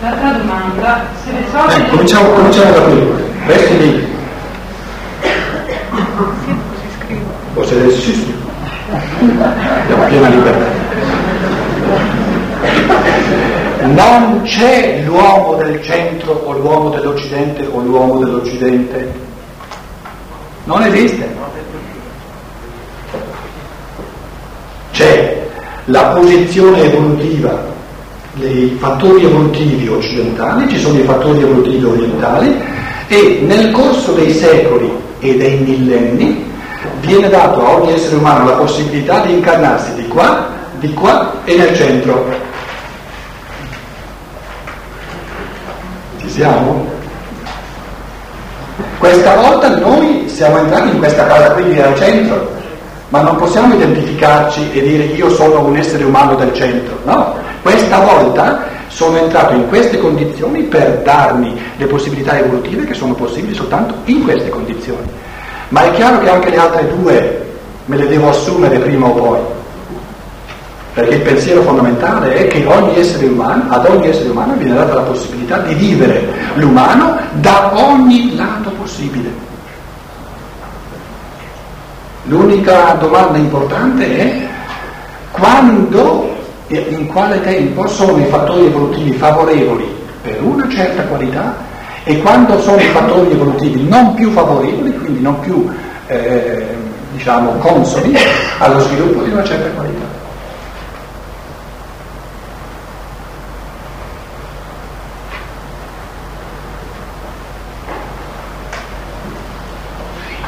L'altra 0.00 0.30
domanda, 0.30 1.06
se 1.24 1.32
le 1.32 1.44
sorti... 1.50 1.80
Eh, 1.80 1.88
cominciamo, 1.88 2.28
cominciamo 2.30 2.70
da 2.70 2.80
qui. 2.82 3.12
Resti 3.46 3.78
lì. 3.78 4.16
O 7.54 7.64
se 7.64 7.74
adesso 7.74 8.00
sì, 8.00 8.12
sì. 8.12 8.34
Abbiamo 8.92 10.04
piena 10.06 10.28
libertà. 10.28 10.66
Non 13.86 14.42
c'è 14.42 15.02
l'uomo 15.04 15.54
del 15.54 15.82
centro 15.82 16.32
o 16.44 16.52
l'uomo 16.52 16.90
dell'Occidente 16.90 17.66
o 17.66 17.80
l'uomo 17.80 18.18
dell'Occidente. 18.18 19.12
Non 20.64 20.82
esiste. 20.84 21.34
C'è 24.92 25.48
la 25.86 26.02
posizione 26.08 26.82
evolutiva, 26.82 27.76
i 28.46 28.76
fattori 28.78 29.24
evolutivi 29.24 29.88
occidentali, 29.88 30.68
ci 30.68 30.78
sono 30.78 30.98
i 30.98 31.02
fattori 31.02 31.40
evolutivi 31.40 31.84
orientali 31.84 32.56
e 33.08 33.40
nel 33.42 33.70
corso 33.72 34.12
dei 34.12 34.32
secoli 34.32 34.90
e 35.20 35.36
dei 35.36 35.56
millenni 35.58 36.44
viene 37.00 37.28
dato 37.28 37.64
a 37.64 37.70
ogni 37.76 37.92
essere 37.92 38.16
umano 38.16 38.44
la 38.44 38.56
possibilità 38.56 39.20
di 39.20 39.32
incarnarsi 39.34 39.94
di 39.94 40.06
qua, 40.08 40.48
di 40.78 40.92
qua 40.92 41.32
e 41.44 41.56
nel 41.56 41.74
centro. 41.74 42.26
Ci 46.20 46.30
siamo? 46.30 46.86
Questa 48.98 49.34
volta 49.36 49.76
noi 49.78 50.28
siamo 50.28 50.58
entrati 50.58 50.90
in 50.90 50.98
questa 50.98 51.26
casa 51.26 51.52
qui 51.52 51.80
al 51.80 51.96
centro, 51.96 52.56
ma 53.08 53.22
non 53.22 53.36
possiamo 53.36 53.74
identificarci 53.74 54.70
e 54.72 54.82
dire 54.82 55.04
io 55.04 55.30
sono 55.30 55.64
un 55.64 55.76
essere 55.76 56.04
umano 56.04 56.34
del 56.34 56.52
centro, 56.52 56.98
no? 57.04 57.46
Questa 57.68 57.98
volta 57.98 58.64
sono 58.86 59.18
entrato 59.18 59.52
in 59.52 59.68
queste 59.68 59.98
condizioni 59.98 60.62
per 60.62 61.02
darmi 61.02 61.54
le 61.76 61.84
possibilità 61.84 62.38
evolutive 62.38 62.86
che 62.86 62.94
sono 62.94 63.12
possibili 63.12 63.54
soltanto 63.54 63.94
in 64.06 64.22
queste 64.24 64.48
condizioni. 64.48 65.06
Ma 65.68 65.82
è 65.82 65.90
chiaro 65.90 66.18
che 66.20 66.30
anche 66.30 66.48
le 66.48 66.56
altre 66.56 66.88
due 66.88 67.46
me 67.84 67.96
le 67.98 68.08
devo 68.08 68.30
assumere 68.30 68.78
prima 68.78 69.08
o 69.08 69.12
poi, 69.12 69.38
perché 70.94 71.16
il 71.16 71.20
pensiero 71.20 71.60
fondamentale 71.60 72.36
è 72.36 72.46
che 72.46 72.64
ogni 72.64 72.94
umano, 73.26 73.64
ad 73.70 73.84
ogni 73.84 74.08
essere 74.08 74.30
umano 74.30 74.54
viene 74.54 74.74
data 74.74 74.94
la 74.94 75.02
possibilità 75.02 75.58
di 75.58 75.74
vivere 75.74 76.26
l'umano 76.54 77.20
da 77.32 77.70
ogni 77.74 78.34
lato 78.34 78.70
possibile. 78.70 79.30
L'unica 82.22 82.96
domanda 82.98 83.36
importante 83.36 84.16
è 84.16 84.46
quando 85.32 86.36
e 86.68 86.78
in 86.90 87.06
quale 87.06 87.40
tempo 87.40 87.86
sono 87.86 88.18
i 88.18 88.26
fattori 88.26 88.66
evolutivi 88.66 89.12
favorevoli 89.12 89.86
per 90.20 90.42
una 90.42 90.68
certa 90.68 91.02
qualità 91.04 91.56
e 92.04 92.20
quando 92.20 92.60
sono 92.60 92.76
i 92.76 92.88
fattori 92.88 93.30
evolutivi 93.30 93.88
non 93.88 94.14
più 94.14 94.30
favorevoli, 94.30 94.96
quindi 94.98 95.20
non 95.22 95.40
più 95.40 95.68
eh, 96.06 96.66
diciamo 97.12 97.52
consoni 97.52 98.14
allo 98.58 98.80
sviluppo 98.80 99.22
di 99.22 99.30
una 99.30 99.44
certa 99.44 99.68
qualità. 99.70 100.16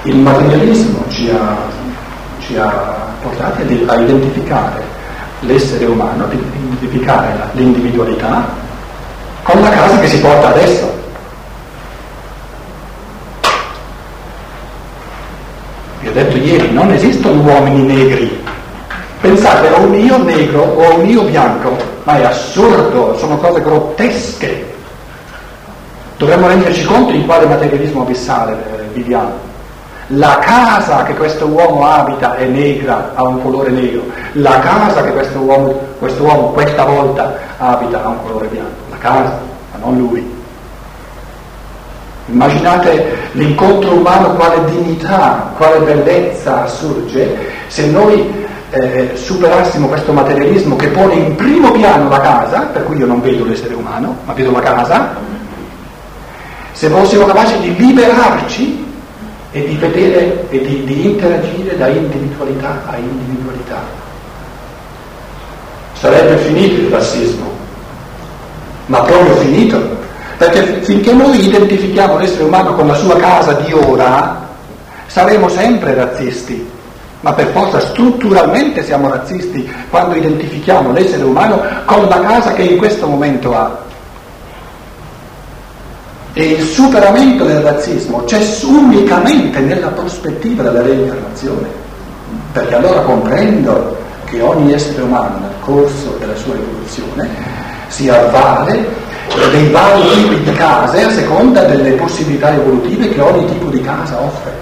Il 0.02 0.16
materialismo 0.16 1.04
ci 1.08 1.30
ha, 1.30 1.56
ci 2.40 2.56
ha 2.56 3.06
portati 3.20 3.84
a 3.86 4.00
identificare 4.00 4.89
l'essere 5.40 5.86
umano, 5.86 6.24
a 6.24 6.32
identificare 6.32 7.50
l'individualità 7.52 8.48
con 9.42 9.60
la 9.60 9.70
casa 9.70 9.98
che 9.98 10.08
si 10.08 10.20
porta 10.20 10.48
adesso. 10.48 10.98
Vi 16.00 16.08
ho 16.08 16.12
detto 16.12 16.36
ieri, 16.36 16.72
non 16.72 16.90
esistono 16.92 17.40
uomini 17.42 17.82
negri. 17.82 18.42
Pensate 19.20 19.68
a 19.68 19.78
un 19.78 19.94
io 19.94 20.22
negro 20.22 20.62
o 20.62 20.90
a 20.90 20.94
un 20.94 21.06
io 21.06 21.24
bianco, 21.24 21.76
ma 22.04 22.18
è 22.18 22.24
assurdo, 22.24 23.16
sono 23.18 23.36
cose 23.36 23.60
grottesche. 23.60 24.72
Dovremmo 26.16 26.48
renderci 26.48 26.84
conto 26.84 27.12
in 27.12 27.26
quale 27.26 27.46
materialismo 27.46 28.02
abissale 28.02 28.52
eh, 28.52 28.82
viviamo. 28.92 29.49
La 30.14 30.38
casa 30.40 31.04
che 31.04 31.14
questo 31.14 31.46
uomo 31.46 31.86
abita 31.86 32.34
è 32.34 32.44
negra, 32.44 33.12
ha 33.14 33.22
un 33.22 33.40
colore 33.42 33.70
negro. 33.70 34.02
La 34.32 34.58
casa 34.58 35.04
che 35.04 35.12
questo 35.12 35.38
uomo, 35.38 35.72
questo 36.00 36.24
uomo 36.24 36.48
questa 36.48 36.84
volta 36.84 37.36
abita 37.58 38.02
ha 38.02 38.08
un 38.08 38.22
colore 38.24 38.48
bianco. 38.48 38.80
La 38.90 38.96
casa, 38.96 39.38
ma 39.70 39.78
non 39.84 39.96
lui. 39.98 40.38
Immaginate 42.26 43.18
l'incontro 43.32 43.92
umano, 43.92 44.34
quale 44.34 44.64
dignità, 44.64 45.52
quale 45.56 45.78
bellezza 45.78 46.66
sorge 46.66 47.36
se 47.68 47.86
noi 47.86 48.46
eh, 48.70 49.12
superassimo 49.14 49.86
questo 49.86 50.12
materialismo 50.12 50.74
che 50.74 50.88
pone 50.88 51.14
in 51.14 51.36
primo 51.36 51.70
piano 51.70 52.08
la 52.08 52.20
casa, 52.20 52.62
per 52.72 52.82
cui 52.84 52.96
io 52.96 53.06
non 53.06 53.20
vedo 53.20 53.44
l'essere 53.44 53.74
umano, 53.74 54.16
ma 54.24 54.32
vedo 54.32 54.50
la 54.50 54.60
casa, 54.60 55.14
se 56.72 56.88
fossimo 56.88 57.26
capaci 57.26 57.58
di 57.60 57.76
liberarci 57.76 58.79
e 59.52 59.64
di 59.66 59.74
vedere 59.76 60.46
e 60.48 60.60
di, 60.60 60.84
di 60.84 61.06
interagire 61.06 61.76
da 61.76 61.88
individualità 61.88 62.82
a 62.86 62.96
individualità. 62.96 63.82
Sarebbe 65.94 66.36
finito 66.38 66.80
il 66.80 66.88
razzismo, 66.88 67.50
ma 68.86 69.00
proprio 69.00 69.34
finito, 69.36 69.98
perché 70.38 70.80
finché 70.82 71.12
noi 71.12 71.46
identifichiamo 71.46 72.16
l'essere 72.16 72.44
umano 72.44 72.74
con 72.74 72.86
la 72.86 72.94
sua 72.94 73.16
casa 73.16 73.52
di 73.54 73.72
ora, 73.72 74.48
saremo 75.06 75.48
sempre 75.48 75.94
razzisti, 75.94 76.66
ma 77.20 77.32
per 77.32 77.48
forza 77.48 77.80
strutturalmente 77.80 78.82
siamo 78.84 79.10
razzisti 79.10 79.70
quando 79.90 80.14
identifichiamo 80.14 80.92
l'essere 80.92 81.24
umano 81.24 81.60
con 81.84 82.08
la 82.08 82.20
casa 82.20 82.52
che 82.52 82.62
in 82.62 82.78
questo 82.78 83.06
momento 83.06 83.54
ha. 83.54 83.88
E 86.40 86.52
il 86.52 86.62
superamento 86.62 87.44
del 87.44 87.60
razzismo 87.60 88.24
c'è 88.24 88.40
unicamente 88.64 89.60
nella 89.60 89.88
prospettiva 89.88 90.62
della 90.62 90.80
reincarnazione, 90.80 91.68
perché 92.52 92.76
allora 92.76 93.00
comprendo 93.00 93.98
che 94.24 94.40
ogni 94.40 94.72
essere 94.72 95.02
umano 95.02 95.38
nel 95.40 95.50
corso 95.60 96.16
della 96.18 96.34
sua 96.36 96.54
evoluzione 96.54 97.28
si 97.88 98.08
avvale 98.08 98.88
dei 99.50 99.68
vari 99.68 100.00
tipi 100.14 100.42
di 100.44 100.52
case 100.52 101.02
a 101.02 101.10
seconda 101.10 101.64
delle 101.64 101.90
possibilità 101.90 102.54
evolutive 102.54 103.10
che 103.10 103.20
ogni 103.20 103.44
tipo 103.44 103.68
di 103.68 103.82
casa 103.82 104.18
offre. 104.18 104.52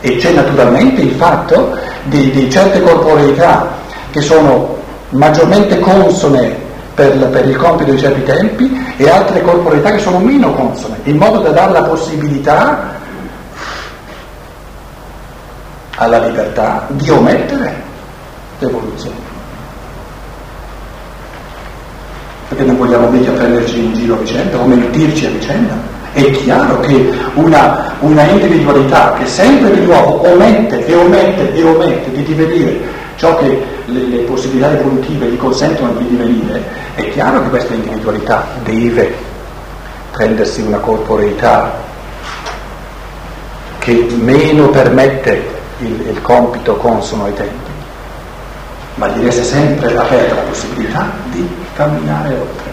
E 0.00 0.16
c'è 0.16 0.32
naturalmente 0.32 1.00
il 1.00 1.12
fatto 1.12 1.78
di, 2.06 2.28
di 2.32 2.50
certe 2.50 2.82
corporeità 2.82 3.68
che 4.10 4.20
sono 4.20 4.78
maggiormente 5.10 5.78
consone 5.78 6.63
per, 6.94 7.28
per, 7.28 7.48
il 7.48 7.56
compito 7.56 7.90
di 7.90 7.98
certi 7.98 8.22
tempi 8.22 8.94
e 8.96 9.08
altre 9.08 9.42
corporeità 9.42 9.90
che 9.90 9.98
sono 9.98 10.18
meno 10.18 10.52
consone, 10.52 10.96
in 11.04 11.16
modo 11.16 11.40
da 11.40 11.50
dare 11.50 11.72
la 11.72 11.82
possibilità 11.82 12.92
alla 15.96 16.18
libertà 16.26 16.86
di 16.88 17.10
omettere 17.10 17.82
l'evoluzione. 18.58 19.32
Perché 22.48 22.64
non 22.64 22.76
vogliamo 22.76 23.08
mica 23.08 23.32
prenderci 23.32 23.84
in 23.84 23.94
giro 23.94 24.14
a 24.14 24.18
vicenda 24.18 24.58
o 24.58 24.66
mentirci 24.66 25.26
a 25.26 25.30
vicenda. 25.30 25.74
È 26.12 26.30
chiaro 26.30 26.78
che 26.80 27.12
una, 27.34 27.94
una 28.00 28.22
individualità 28.22 29.14
che 29.14 29.26
sempre 29.26 29.72
di 29.72 29.84
nuovo 29.84 30.30
omette 30.30 30.86
e 30.86 30.94
omette 30.94 31.54
e 31.54 31.62
omette 31.64 32.12
di 32.12 32.22
divenire 32.22 32.80
ciò 33.16 33.36
che 33.38 33.73
le, 33.94 34.06
le, 34.08 34.18
possibilità 34.22 34.72
evolutive 34.72 35.28
gli 35.28 35.36
consentono 35.36 35.92
di 35.94 36.08
divenire, 36.08 36.62
è 36.96 37.08
chiaro 37.10 37.42
che 37.42 37.48
questa 37.50 37.74
individualità 37.74 38.46
deve 38.64 39.14
prendersi 40.10 40.60
una 40.62 40.78
corporeità 40.78 41.82
che 43.78 44.06
meno 44.18 44.68
permette 44.68 45.46
il, 45.78 46.08
il 46.08 46.22
compito 46.22 46.76
consono 46.76 47.24
ai 47.24 47.34
tempi, 47.34 47.70
ma 48.96 49.08
gli 49.08 49.22
resta 49.22 49.42
sempre 49.42 49.96
aperta 49.96 50.34
la 50.34 50.40
possibilità 50.42 51.10
di 51.30 51.48
camminare 51.74 52.34
oltre. 52.34 52.72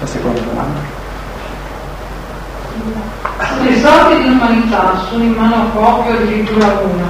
La 0.00 0.06
seconda 0.06 0.40
domanda. 0.40 0.98
Le 3.80 3.86
sorti 3.86 4.22
dell'umanità 4.22 5.06
sono 5.08 5.24
in 5.24 5.32
mano 5.32 5.54
a 5.54 5.64
pochi 5.72 6.10
o 6.10 6.12
addirittura 6.12 6.66
a 6.66 6.80
uno. 6.80 7.08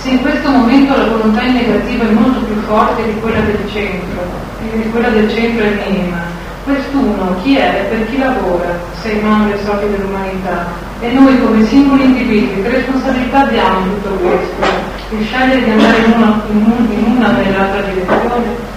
Se 0.00 0.08
in 0.08 0.22
questo 0.22 0.48
momento 0.48 0.96
la 0.96 1.08
volontà 1.08 1.42
negativa 1.42 2.04
è 2.04 2.10
molto 2.10 2.40
più 2.40 2.58
forte 2.62 3.04
di 3.04 3.20
quella 3.20 3.40
del 3.40 3.60
centro, 3.70 4.22
di 4.62 4.90
quella 4.90 5.10
del 5.10 5.30
centro 5.30 5.62
è 5.62 5.86
minima, 5.86 6.22
quest'uno 6.64 7.36
chi 7.42 7.58
è 7.58 7.82
e 7.82 7.94
per 7.94 8.08
chi 8.08 8.16
lavora 8.16 8.78
se 9.02 9.10
in 9.10 9.26
mano 9.26 9.48
le 9.50 9.58
sorti 9.62 9.90
dell'umanità? 9.90 10.68
E 11.00 11.12
noi 11.12 11.38
come 11.42 11.62
singoli 11.66 12.04
individui 12.04 12.62
che 12.62 12.70
responsabilità 12.70 13.42
abbiamo 13.42 13.80
in 13.80 13.92
tutto 14.00 14.14
questo? 14.24 14.92
di 15.10 15.22
scegliere 15.22 15.64
di 15.64 15.70
andare 15.70 15.98
in 15.98 16.12
una, 16.16 16.42
in 16.48 17.14
una 17.18 17.30
nell'altra 17.32 17.82
direzione? 17.82 18.72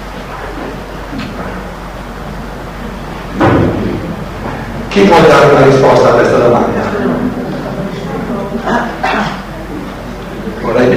Chi 4.89 5.01
può 5.03 5.19
dare 5.21 5.45
una 5.55 5.63
risposta 5.63 6.09
a 6.09 6.13
questa 6.13 6.37
domanda? 6.37 6.66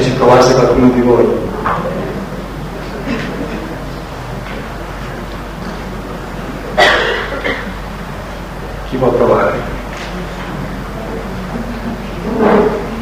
Ci 0.03 0.11
provasse 0.13 0.55
qualcuno 0.55 0.91
di 0.91 1.01
voi. 1.03 1.27
Chi 8.89 8.97
può 8.97 9.09
provare? 9.09 9.53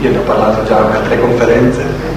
Io 0.01 0.11
ne 0.11 0.19
ho 0.19 0.23
parlato 0.23 0.65
già 0.65 0.77
a 0.77 0.95
altre 0.97 1.21
conferenze. 1.21 2.09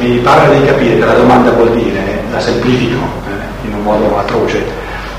mi 0.00 0.09
pare 0.20 0.58
di 0.58 0.64
capire 0.64 0.98
che 0.98 1.04
la 1.04 1.14
domanda 1.14 1.50
vuol 1.50 1.72
dire, 1.72 2.22
la 2.30 2.40
semplifico 2.40 2.96
eh, 3.26 3.66
in 3.66 3.74
un 3.74 3.82
modo 3.82 4.18
atroce, 4.18 4.64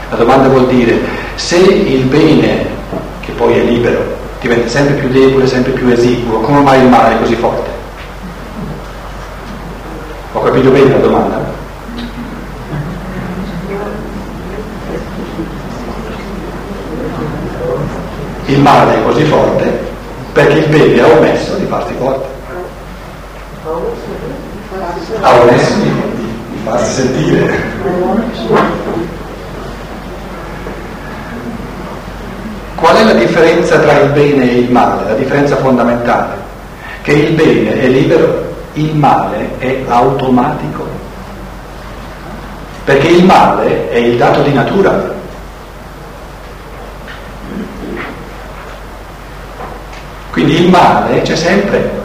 la 0.09 0.15
domanda 0.15 0.47
vuol 0.47 0.67
dire 0.67 0.99
se 1.35 1.57
il 1.57 2.03
bene, 2.05 2.65
che 3.21 3.31
poi 3.31 3.57
è 3.57 3.63
libero, 3.63 4.17
diventa 4.39 4.67
sempre 4.67 4.95
più 4.95 5.09
debole, 5.09 5.47
sempre 5.47 5.71
più 5.71 5.87
esiguo, 5.87 6.39
come 6.39 6.61
mai 6.61 6.81
il 6.81 6.87
male 6.87 7.15
è 7.15 7.19
così 7.19 7.35
forte? 7.35 7.69
Ho 10.33 10.41
capito 10.41 10.69
bene 10.69 10.89
la 10.89 10.97
domanda? 10.97 11.59
Il 18.45 18.59
male 18.59 18.95
è 18.95 19.03
così 19.03 19.23
forte 19.23 19.89
perché 20.33 20.59
il 20.59 20.67
bene 20.67 21.01
ha 21.01 21.07
omesso 21.07 21.55
di 21.55 21.65
farsi 21.65 21.93
forte 21.97 22.30
ha 25.21 25.39
omesso 25.39 25.73
di, 25.75 25.91
di 26.49 26.59
farsi 26.63 27.01
sentire. 27.01 27.69
Qual 32.75 32.95
è 32.95 33.03
la 33.03 33.13
differenza 33.13 33.79
tra 33.79 33.99
il 33.99 34.09
bene 34.09 34.43
e 34.43 34.55
il 34.57 34.71
male? 34.71 35.09
La 35.09 35.15
differenza 35.15 35.55
fondamentale, 35.57 36.35
che 37.03 37.11
il 37.11 37.33
bene 37.35 37.79
è 37.79 37.87
libero, 37.87 38.55
il 38.73 38.95
male 38.95 39.59
è 39.59 39.83
automatico, 39.87 40.87
perché 42.83 43.07
il 43.07 43.23
male 43.23 43.89
è 43.91 43.97
il 43.97 44.17
dato 44.17 44.41
di 44.41 44.53
natura. 44.53 45.19
Quindi 50.31 50.63
il 50.63 50.69
male 50.69 51.21
c'è 51.21 51.35
sempre, 51.35 52.00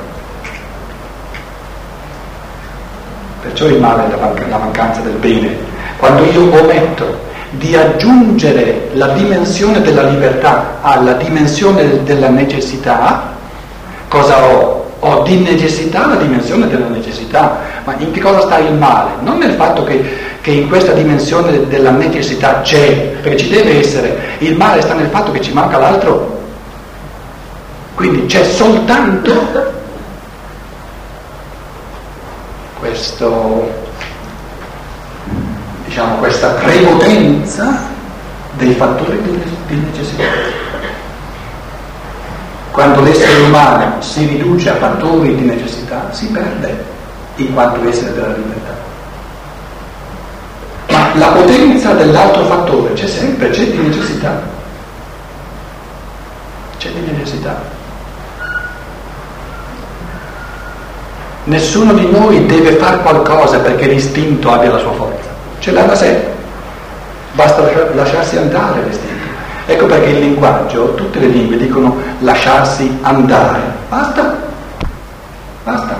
perciò 3.56 3.66
il 3.68 3.80
male 3.80 4.04
è 4.06 4.48
la 4.50 4.58
mancanza 4.58 5.00
del 5.00 5.14
bene. 5.14 5.56
Quando 5.96 6.24
io 6.24 6.60
ometto 6.60 7.24
di 7.52 7.74
aggiungere 7.74 8.90
la 8.92 9.08
dimensione 9.08 9.80
della 9.80 10.02
libertà 10.02 10.76
alla 10.82 11.14
dimensione 11.14 12.02
della 12.04 12.28
necessità, 12.28 13.34
cosa 14.08 14.44
ho? 14.44 14.84
Ho 15.00 15.22
di 15.22 15.38
necessità 15.38 16.06
la 16.06 16.16
dimensione 16.16 16.68
della 16.68 16.88
necessità, 16.88 17.60
ma 17.84 17.94
in 17.98 18.10
che 18.10 18.20
cosa 18.20 18.40
sta 18.42 18.58
il 18.58 18.74
male? 18.74 19.10
Non 19.20 19.38
nel 19.38 19.52
fatto 19.52 19.84
che, 19.84 20.02
che 20.40 20.50
in 20.50 20.68
questa 20.68 20.92
dimensione 20.92 21.66
della 21.68 21.90
necessità 21.90 22.60
c'è, 22.60 23.14
perché 23.22 23.36
ci 23.38 23.48
deve 23.48 23.78
essere, 23.78 24.18
il 24.38 24.56
male 24.56 24.82
sta 24.82 24.94
nel 24.94 25.08
fatto 25.08 25.30
che 25.32 25.40
ci 25.40 25.52
manca 25.52 25.78
l'altro. 25.78 26.40
Quindi 27.94 28.26
c'è 28.26 28.44
soltanto 28.44 29.75
questo, 32.96 33.70
diciamo, 35.84 36.16
questa 36.16 36.48
prepotenza 36.48 37.82
dei 38.52 38.72
fattori 38.72 39.20
di 39.66 39.76
necessità. 39.76 40.24
Quando 42.70 43.02
l'essere 43.02 43.42
umano 43.42 44.00
si 44.00 44.26
riduce 44.26 44.70
a 44.70 44.76
fattori 44.76 45.34
di 45.34 45.44
necessità, 45.44 46.10
si 46.12 46.26
perde 46.28 46.84
in 47.36 47.52
quanto 47.52 47.86
essere 47.86 48.14
della 48.14 48.34
libertà. 48.34 48.74
Ma 50.88 51.14
la 51.16 51.28
potenza 51.28 51.92
dell'altro 51.92 52.44
fattore 52.44 52.94
c'è 52.94 53.06
sempre, 53.06 53.50
c'è 53.50 53.66
di 53.66 53.76
necessità. 53.76 54.40
C'è 56.78 56.90
di 56.90 57.10
necessità. 57.10 57.75
Nessuno 61.46 61.92
di 61.92 62.10
noi 62.10 62.44
deve 62.46 62.72
fare 62.72 62.98
qualcosa 63.02 63.60
perché 63.60 63.86
l'istinto 63.86 64.50
abbia 64.50 64.72
la 64.72 64.78
sua 64.78 64.90
forza. 64.94 65.28
Ce 65.60 65.70
l'ha 65.70 65.82
da 65.82 65.94
sé. 65.94 66.20
Basta 67.34 67.62
lasciarsi 67.94 68.36
andare 68.36 68.82
l'istinto. 68.82 69.24
Ecco 69.66 69.86
perché 69.86 70.08
il 70.08 70.18
linguaggio, 70.18 70.94
tutte 70.94 71.20
le 71.20 71.28
lingue 71.28 71.56
dicono 71.56 71.98
lasciarsi 72.18 72.98
andare. 73.02 73.60
Basta. 73.88 74.36
Basta. 75.62 75.96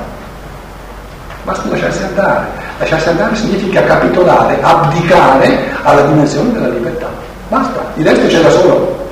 Basta 1.45 1.69
lasciarsi 1.69 2.03
andare. 2.03 2.47
Lasciarsi 2.79 3.09
andare 3.09 3.37
significa 3.37 3.85
capitolare, 3.85 4.59
abdicare 4.61 5.65
alla 5.85 6.03
dimensione 6.03 6.55
della 6.55 6.69
libertà. 6.71 7.07
Basta. 7.47 7.93
Il 7.95 8.05
resto 8.05 8.27
c'è 8.27 8.41
da 8.41 8.51
solo. 8.51 9.09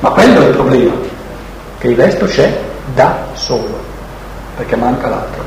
Ma 0.00 0.10
quello 0.10 0.42
è 0.42 0.48
il 0.48 0.54
problema, 0.54 0.92
che 1.78 1.88
il 1.88 1.96
resto 1.96 2.26
c'è 2.26 2.60
da 2.92 3.16
solo 3.32 3.79
perché 4.60 4.76
manca 4.76 5.08
l'altro. 5.08 5.42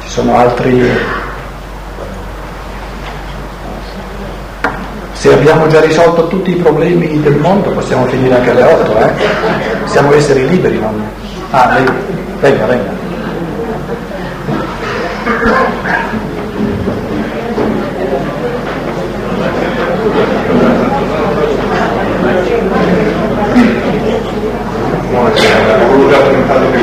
Ci 0.00 0.08
sono 0.08 0.36
altri... 0.36 0.90
Se 5.12 5.32
abbiamo 5.32 5.66
già 5.68 5.80
risolto 5.80 6.26
tutti 6.28 6.50
i 6.50 6.56
problemi 6.56 7.20
del 7.20 7.36
mondo 7.36 7.70
possiamo 7.70 8.06
finire 8.06 8.34
anche 8.34 8.50
alle 8.50 8.62
8, 8.62 8.96
eh? 8.96 9.12
Siamo 9.84 10.14
esseri 10.14 10.48
liberi, 10.48 10.80
non... 10.80 11.06
Ah, 11.50 11.74
lei... 11.74 11.84
venga, 12.40 12.64
venga. 12.64 13.01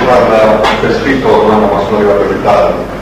Farla 0.09 0.61
per 0.81 0.99
scritto 1.01 1.43
ma 1.43 1.55
non 1.57 1.69
sono 1.85 1.97
arrivato 1.97 2.23
in 2.23 2.31
ritardo. 2.31 2.97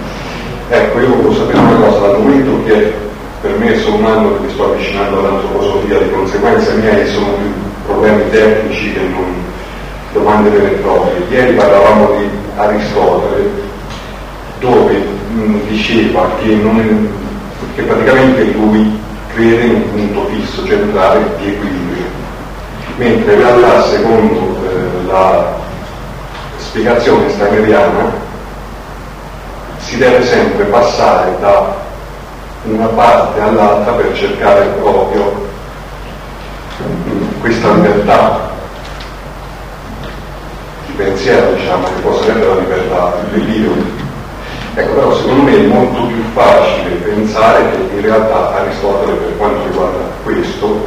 Ecco, 0.69 0.99
io 0.99 1.07
volevo 1.07 1.33
sapere 1.33 1.59
una 1.59 1.75
cosa, 1.75 1.99
dal 1.99 2.19
momento 2.19 2.63
che 2.65 2.93
per 3.41 3.57
me 3.57 3.77
sono 3.79 3.95
un 3.95 4.05
anno 4.05 4.33
che 4.33 4.45
mi 4.45 4.51
sto 4.51 4.65
avvicinando 4.65 5.19
all'antroposofia, 5.19 5.99
di 5.99 6.11
conseguenza 6.11 6.73
miei 6.73 7.07
sono 7.07 7.27
più 7.27 7.51
problemi 7.85 8.29
tecnici 8.29 8.91
che 8.91 8.99
non 8.99 9.33
domande 10.11 10.49
vere 10.49 10.71
e 10.71 10.77
proprie. 10.79 11.25
Ieri 11.29 11.53
parlavamo 11.53 12.15
di 12.17 12.29
Aristotele, 12.57 13.49
dove 14.59 14.93
mh, 14.93 15.59
diceva 15.69 16.29
che, 16.41 16.55
non, 16.55 17.09
che 17.75 17.83
praticamente 17.83 18.43
lui 18.43 18.99
crede 19.33 19.63
in 19.63 19.71
un 19.75 19.91
punto 19.91 20.25
fisso, 20.33 20.65
centrale 20.65 21.23
di 21.37 21.47
equilibrio, 21.47 22.05
mentre 22.97 23.33
in 23.33 23.39
realtà 23.39 23.83
secondo 23.83 24.57
eh, 24.65 25.05
la 25.05 25.65
spiegazione 26.77 27.27
stagneriana 27.31 28.13
si 29.79 29.97
deve 29.97 30.23
sempre 30.23 30.65
passare 30.65 31.35
da 31.39 31.75
una 32.65 32.85
parte 32.85 33.41
all'altra 33.41 33.93
per 33.93 34.15
cercare 34.15 34.65
proprio 34.79 35.47
questa 37.39 37.71
libertà 37.73 38.49
di 40.85 40.93
pensiero, 40.93 41.53
diciamo, 41.53 41.87
che 41.87 42.01
può 42.01 42.19
essere 42.19 42.45
la 42.45 42.55
libertà 42.55 43.13
dell'io. 43.31 43.71
Ecco, 44.75 44.93
però 44.93 45.15
secondo 45.15 45.41
me 45.43 45.55
è 45.55 45.65
molto 45.65 46.05
più 46.05 46.23
facile 46.35 46.95
pensare 46.97 47.71
che 47.71 47.95
in 47.95 48.01
realtà 48.01 48.53
Aristotele 48.53 49.13
per 49.13 49.37
quanto 49.37 49.63
riguarda 49.63 50.03
questo 50.23 50.85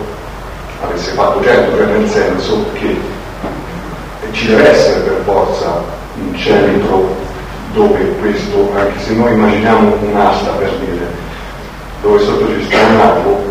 avesse 0.83 1.11
fatto 1.13 1.43
certo, 1.43 1.77
cioè 1.77 1.87
nel 1.87 2.09
senso 2.09 2.67
che 2.75 3.10
ci 4.33 4.47
deve 4.47 4.71
essere 4.71 5.01
per 5.01 5.23
forza 5.25 5.83
un 6.21 6.37
centro 6.37 7.17
dove 7.73 8.17
questo, 8.21 8.73
anche 8.77 8.99
se 9.01 9.15
noi 9.15 9.33
immaginiamo 9.33 9.97
un'asta 10.01 10.51
per 10.53 10.71
dire, 10.85 11.07
dove 12.03 12.19
sottocistoniamo 12.19 13.49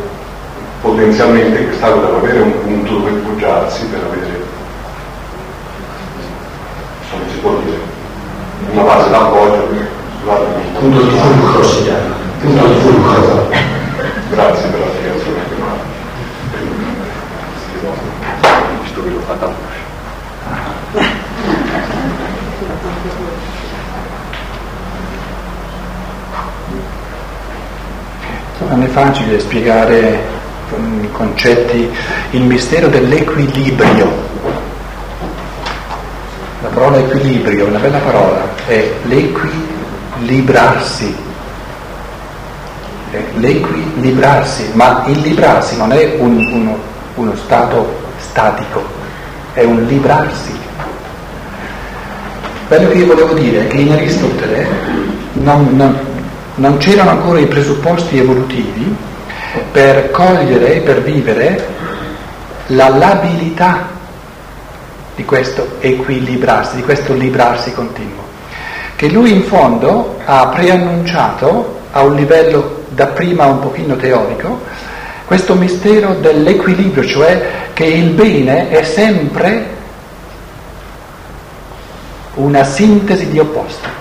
potenzialmente 0.82 1.66
quest'acqua 1.66 2.02
deve 2.02 2.18
avere 2.18 2.40
un 2.40 2.62
punto 2.62 2.94
dove 2.98 3.12
poggiarsi 3.12 3.86
per 3.86 4.00
avere, 4.04 4.44
come 7.12 7.24
si 7.30 7.38
può 7.38 7.56
dire, 7.64 7.78
una 8.72 8.84
base 8.84 9.10
d'appoggio. 9.10 9.88
Punto 10.80 11.02
di 11.02 11.10
fulcro 11.10 11.64
si 11.64 11.84
chiama. 11.84 12.16
Punto 12.42 12.68
di 12.68 12.80
fulcro. 12.82 13.50
Grazie 14.30 14.68
per 14.68 14.80
la 14.80 14.86
spiegazione. 14.94 15.40
Visto 18.84 19.04
che 19.04 19.10
l'ho 19.10 19.20
fatta 19.26 19.48
Non 28.70 28.84
è 28.84 28.88
facile 28.88 29.40
spiegare 29.40 30.20
con 30.70 31.02
i 31.04 31.12
concetti 31.12 31.90
il 32.32 32.44
mistero 32.44 32.88
dell'equilibrio. 32.88 34.28
La 36.62 36.68
parola 36.68 37.00
equilibrio 37.00 37.66
è 37.66 37.70
una 37.70 37.80
bella 37.80 37.98
parola, 37.98 38.48
è 38.68 38.92
l'equilibrarsi. 39.04 41.16
È 43.12 43.24
l'equilibrarsi, 43.38 44.70
ma 44.74 45.04
il 45.08 45.18
librarsi 45.20 45.76
non 45.76 45.92
è 45.92 46.18
un, 46.20 46.38
uno, 46.52 46.78
uno 47.16 47.36
stato 47.38 47.92
statico, 48.20 48.84
è 49.54 49.64
un 49.64 49.84
librarsi. 49.86 50.52
Quello 52.68 52.90
che 52.90 52.98
io 52.98 53.08
volevo 53.08 53.34
dire 53.34 53.66
è 53.66 53.68
che 53.68 53.78
in 53.78 53.92
Aristotele 53.92 54.68
non, 55.34 55.70
non, 55.72 55.98
non 56.60 56.78
c'erano 56.78 57.10
ancora 57.12 57.40
i 57.40 57.48
presupposti 57.48 58.20
evolutivi 58.20 58.96
per 59.72 60.12
cogliere 60.12 60.76
e 60.76 60.80
per 60.82 61.02
vivere 61.02 61.68
la 62.68 62.90
labilità 62.90 63.88
di 65.16 65.26
questo 65.26 65.78
equilibrarsi, 65.80 66.76
di 66.76 66.84
questo 66.84 67.14
librarsi 67.14 67.74
continuo, 67.74 68.24
che 68.96 69.10
lui 69.10 69.32
in 69.32 69.44
fondo 69.44 70.20
ha 70.26 70.48
preannunciato 70.48 71.80
a 71.92 72.04
un 72.04 72.16
livello 72.16 72.84
dapprima 72.90 73.46
un 73.46 73.60
pochino 73.60 73.96
teorico, 73.96 74.62
questo 75.26 75.56
mistero 75.56 76.16
dell'equilibrio, 76.16 77.08
cioè 77.08 77.42
che 77.74 77.86
il 77.86 78.10
bene 78.10 78.70
è 78.70 78.84
sempre 78.84 79.78
una 82.36 82.64
sintesi 82.64 83.30
di 83.30 83.40
opposti. 83.40 83.99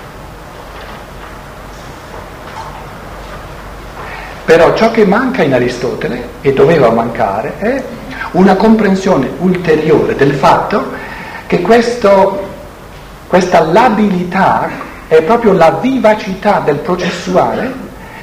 Però 4.48 4.72
ciò 4.72 4.90
che 4.90 5.04
manca 5.04 5.42
in 5.42 5.52
Aristotele, 5.52 6.26
e 6.40 6.54
doveva 6.54 6.88
mancare, 6.88 7.58
è 7.58 7.82
una 8.30 8.54
comprensione 8.54 9.28
ulteriore 9.40 10.16
del 10.16 10.32
fatto 10.32 10.90
che 11.46 11.60
questo, 11.60 12.48
questa 13.26 13.60
labilità 13.60 14.70
è 15.06 15.20
proprio 15.20 15.52
la 15.52 15.72
vivacità 15.82 16.62
del 16.64 16.76
processuale, 16.76 17.70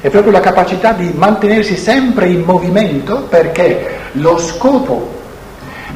è 0.00 0.10
proprio 0.10 0.32
la 0.32 0.40
capacità 0.40 0.90
di 0.90 1.12
mantenersi 1.14 1.76
sempre 1.76 2.26
in 2.26 2.42
movimento 2.42 3.18
perché 3.28 3.96
lo 4.14 4.36
scopo 4.38 5.08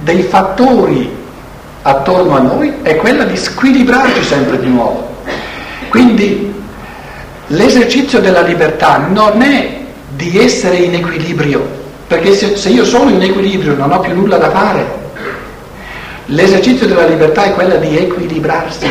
dei 0.02 0.22
fattori 0.22 1.12
attorno 1.82 2.36
a 2.36 2.40
noi 2.40 2.74
è 2.82 2.94
quello 2.94 3.24
di 3.24 3.36
squilibrarci 3.36 4.22
sempre 4.22 4.60
di 4.60 4.68
nuovo. 4.68 5.08
Quindi 5.88 6.54
l'esercizio 7.48 8.20
della 8.20 8.42
libertà 8.42 8.98
non 9.08 9.42
è 9.42 9.78
di 10.20 10.38
essere 10.38 10.76
in 10.76 10.94
equilibrio, 10.94 11.66
perché 12.06 12.34
se, 12.34 12.54
se 12.54 12.68
io 12.68 12.84
sono 12.84 13.08
in 13.08 13.22
equilibrio 13.22 13.74
non 13.74 13.90
ho 13.90 14.00
più 14.00 14.14
nulla 14.14 14.36
da 14.36 14.50
fare. 14.50 14.98
L'esercizio 16.26 16.86
della 16.86 17.06
libertà 17.06 17.44
è 17.44 17.52
quella 17.54 17.76
di 17.76 17.96
equilibrarsi 17.96 18.86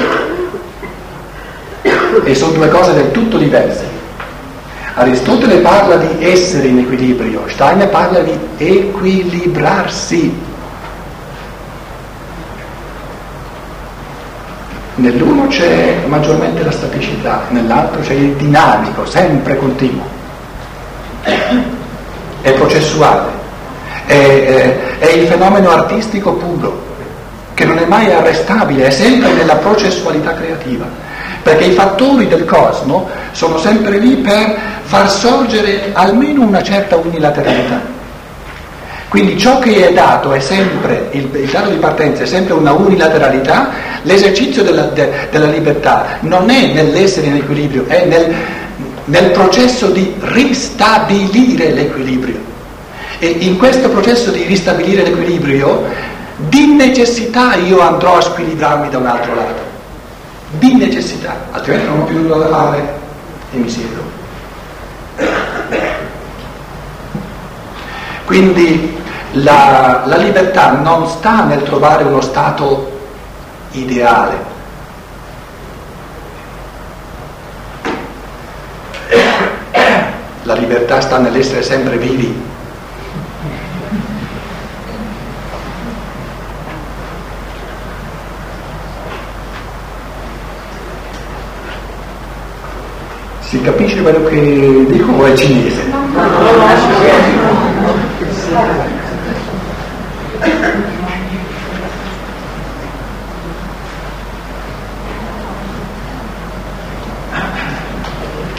e 2.24 2.36
sono 2.36 2.51
due 2.53 2.67
cose 2.69 2.93
del 2.93 3.12
tutto 3.12 3.38
diverse. 3.38 3.98
Aristotele 4.95 5.57
parla 5.57 5.98
di 5.98 6.25
essere 6.25 6.67
in 6.67 6.79
equilibrio, 6.79 7.43
Steiner 7.48 7.89
parla 7.89 8.19
di 8.19 8.38
equilibrarsi. 8.57 10.48
Nell'uno 14.95 15.48
c'è 15.48 16.00
maggiormente 16.07 16.63
la 16.63 16.71
staticità, 16.71 17.43
nell'altro 17.50 18.01
c'è 18.01 18.13
il 18.13 18.33
dinamico, 18.33 19.05
sempre 19.05 19.55
continuo 19.55 20.18
è 22.41 22.51
processuale, 22.53 23.31
è, 24.05 24.75
è, 24.99 25.11
il 25.11 25.27
fenomeno 25.27 25.71
artistico 25.71 26.33
puro, 26.33 26.88
che 27.53 27.65
non 27.65 27.77
è 27.77 27.85
mai 27.85 28.11
arrestabile, 28.11 28.88
è 28.88 28.89
sempre 28.89 29.33
nella 29.33 29.55
processualità 29.55 30.33
creativa, 30.33 30.85
perché 31.43 31.65
i 31.65 31.73
fattori 31.73 32.27
del 32.27 32.45
cosmo 32.45 33.09
sono 33.31 33.57
sempre 33.57 33.97
lì 33.97 34.15
per 34.15 34.55
far 34.83 35.09
sorgere 35.09 35.89
almeno 35.93 36.43
una 36.43 36.63
certa 36.63 36.95
unilateralità. 36.95 37.97
Quindi 39.09 39.39
ciò 39.39 39.57
che 39.57 39.89
è 39.89 39.91
dato 39.91 40.33
è 40.33 40.39
sempre, 40.39 41.07
il, 41.11 41.29
il 41.33 41.49
dato 41.49 41.71
di 41.71 41.77
partenza 41.77 42.23
è 42.23 42.27
sempre 42.27 42.53
una 42.53 42.73
unilateralità, 42.73 43.69
l'esercizio 44.03 44.61
della, 44.61 44.83
de, 44.83 45.27
della 45.31 45.47
libertà 45.47 46.19
non 46.21 46.47
è 46.51 46.71
nell'essere 46.73 47.25
in 47.25 47.38
equilibrio, 47.38 47.88
è 47.88 48.05
nel 48.05 48.33
nel 49.09 49.31
processo 49.31 49.89
di 49.89 50.13
ristabilire 50.19 51.71
l'equilibrio. 51.71 52.37
E 53.19 53.27
in 53.27 53.57
questo 53.57 53.89
processo 53.89 54.31
di 54.31 54.43
ristabilire 54.43 55.03
l'equilibrio, 55.03 55.83
di 56.35 56.73
necessità 56.73 57.55
io 57.55 57.81
andrò 57.81 58.17
a 58.17 58.21
squilibrarmi 58.21 58.89
da 58.89 58.97
un 58.97 59.05
altro 59.07 59.35
lato. 59.35 59.67
Di 60.51 60.75
necessità, 60.75 61.35
altrimenti 61.51 61.87
non 61.87 61.99
ho 61.99 62.03
più 62.05 62.21
nulla 62.21 62.37
da 62.37 62.47
fare 62.47 62.99
e 63.51 63.57
mi 63.57 63.69
siedo. 63.69 64.17
Quindi 68.25 68.95
la, 69.31 70.03
la 70.05 70.17
libertà 70.17 70.71
non 70.73 71.07
sta 71.07 71.43
nel 71.43 71.63
trovare 71.63 72.03
uno 72.03 72.21
stato 72.21 72.97
ideale, 73.71 74.37
La 80.43 80.53
libertà 80.53 80.99
sta 81.01 81.17
nell'essere 81.17 81.63
sempre 81.63 81.97
vivi. 81.97 82.47
Si 93.41 93.61
capisce 93.61 94.01
quello 94.01 94.23
che 94.25 94.85
dico 94.89 95.11
o 95.11 95.25
è 95.25 95.35
cinese? 95.35 95.81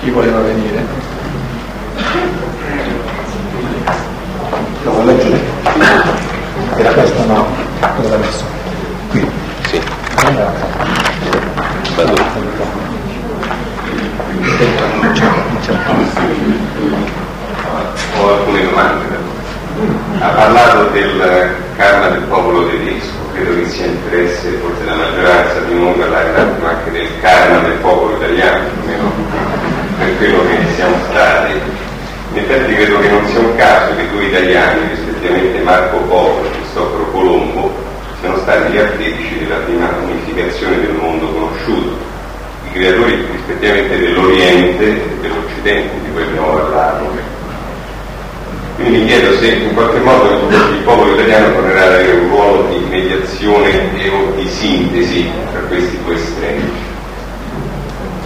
Chi 0.00 0.10
voleva 0.10 0.40
venire? 0.40 1.00
Lo 4.82 4.92
vuoi 4.92 5.04
leggere? 5.04 5.38
Era 6.76 6.90
questo 6.92 7.24
no? 7.26 7.46
Dove 7.96 8.08
l'ha 8.08 8.16
messo? 8.16 8.44
Qui? 9.10 9.30
Sì. 9.68 9.80
Allora. 10.24 10.52
Bello. 11.96 12.14
Ho 18.16 18.28
alcune 18.28 18.64
domande. 18.64 19.18
Ha 20.18 20.28
parlato 20.28 20.88
del 20.92 21.50
karma 21.76 22.08
del 22.08 22.22
popolo 22.22 22.68
tedesco, 22.68 23.12
credo 23.34 23.54
che 23.56 23.68
sia 23.68 23.86
interesse 23.86 24.50
forse 24.62 24.84
della 24.84 24.96
maggioranza 24.96 25.60
di 25.60 25.74
non 25.74 25.98
parlare 25.98 26.34
tanto 26.34 26.66
anche 26.66 26.90
del 26.90 27.08
karma 27.20 27.58
del 27.68 27.76
popolo 27.78 28.16
italiano, 28.16 28.64
almeno 28.80 29.12
per 29.98 30.16
quello 30.16 30.42
che 30.46 30.56
siamo 30.74 30.96
stati 31.10 31.78
in 32.32 32.38
effetti 32.38 32.74
credo 32.74 33.00
che 33.00 33.08
non 33.08 33.26
sia 33.26 33.40
un 33.40 33.56
caso 33.56 33.96
che 33.96 34.08
due 34.08 34.26
italiani, 34.26 34.88
rispettivamente 34.90 35.58
Marco 35.62 35.96
Polo 36.02 36.44
e 36.44 36.50
Cristoforo 36.52 37.10
Colombo, 37.10 37.74
siano 38.20 38.38
stati 38.38 38.70
gli 38.72 38.78
artefici 38.78 39.38
della 39.40 39.56
prima 39.56 39.88
unificazione 40.00 40.80
del 40.80 40.92
mondo 40.92 41.26
conosciuto, 41.26 41.96
i 42.68 42.72
creatori 42.72 43.26
rispettivamente 43.32 43.98
dell'Oriente 43.98 44.84
e 44.84 45.18
dell'Occidente 45.20 45.94
di 46.04 46.12
cui 46.12 46.22
abbiamo 46.22 46.52
parlato. 46.52 47.10
Quindi 48.76 48.98
mi 48.98 49.06
chiedo 49.06 49.36
se 49.38 49.46
in 49.48 49.74
qualche 50.00 50.34
modo 50.46 50.72
il 50.72 50.82
popolo 50.84 51.12
italiano 51.14 51.52
tornerà 51.52 51.82
ad 51.82 51.92
avere 51.92 52.12
un 52.12 52.28
ruolo 52.28 52.66
di 52.68 52.78
mediazione 52.88 53.98
e 53.98 54.08
o 54.08 54.32
di 54.34 54.48
sintesi 54.48 55.30
tra 55.52 55.60
questi 55.62 55.98
due 56.04 56.14
estremi. 56.14 56.70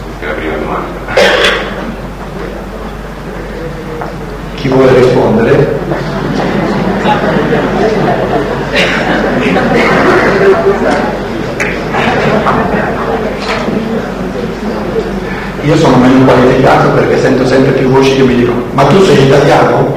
Questa 0.02 0.24
è 0.24 0.26
la 0.26 0.32
prima 0.32 0.56
domanda. 0.56 1.22
Chi 4.54 4.68
vuole 4.68 4.98
rispondere? 4.98 5.78
Io 15.62 15.76
sono 15.76 15.96
meno 15.96 16.24
qualificato 16.26 16.90
perché 16.90 17.18
sento 17.20 17.46
sempre 17.46 17.72
più 17.72 17.88
voci 17.88 18.14
che 18.16 18.22
mi 18.22 18.34
dicono 18.36 18.64
ma 18.72 18.84
tu 18.84 19.02
sei 19.02 19.24
italiano? 19.24 19.94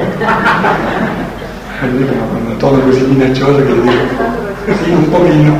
E 1.80 1.86
lui 1.86 2.06
con 2.06 2.46
un 2.46 2.56
tono 2.56 2.77
così 2.88 3.02
minaccioso 3.02 3.64
che 3.64 3.72
gli 3.72 3.90
dico 3.90 4.82
sì, 4.82 4.90
un 4.90 5.10
pochino. 5.10 5.56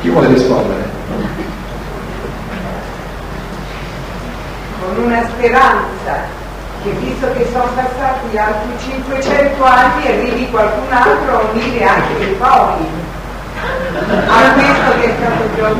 Chi 0.00 0.08
vuole 0.10 0.28
rispondere? 0.28 0.90
Con 4.80 5.04
una 5.04 5.22
speranza 5.32 6.36
che 6.82 6.90
visto 6.90 7.32
che 7.32 7.46
sono 7.50 7.70
passati 7.74 8.38
altri 8.38 8.70
500 8.78 9.64
anni 9.64 10.06
arrivi 10.06 10.50
qualcun 10.50 10.92
altro 10.92 11.38
a 11.38 11.42
unire 11.52 11.84
anche 11.84 12.22
i 12.22 12.34
poli 12.38 12.86
a 14.28 14.54
che 14.54 15.04
è 15.04 15.14
stato 15.18 15.56
già 15.56 15.74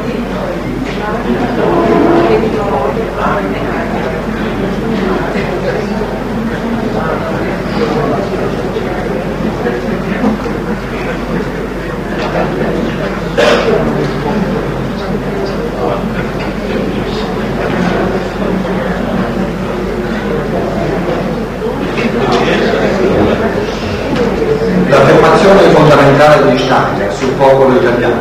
L'affermazione 24.89 25.61
fondamentale 25.71 26.51
di 26.51 26.59
Steiner 26.59 27.13
sul 27.15 27.31
popolo 27.33 27.77
italiano, 27.77 28.15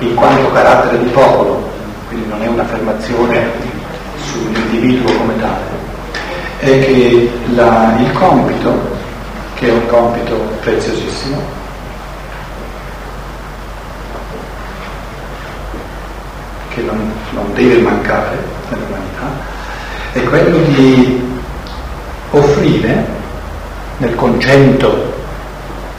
in 0.00 0.14
quanto 0.14 0.50
carattere 0.52 0.98
di 0.98 1.08
popolo, 1.10 1.70
quindi 2.08 2.28
non 2.28 2.42
è 2.42 2.46
un'affermazione 2.46 3.50
sull'individuo 4.16 5.16
come 5.16 5.38
tale, 5.38 5.72
è 6.58 6.78
che 6.78 7.30
la, 7.54 7.94
il 7.98 8.12
compito, 8.12 8.96
che 9.54 9.68
è 9.68 9.72
un 9.72 9.86
compito 9.86 10.36
preziosissimo, 10.60 11.42
che 16.68 16.80
non, 16.82 17.12
non 17.30 17.52
deve 17.54 17.78
mancare 17.78 18.38
nell'umanità, 18.68 19.30
è 20.12 20.22
quello 20.22 20.58
di 20.58 21.30
offrire 22.30 23.06
nel 23.98 24.14
concetto 24.14 25.12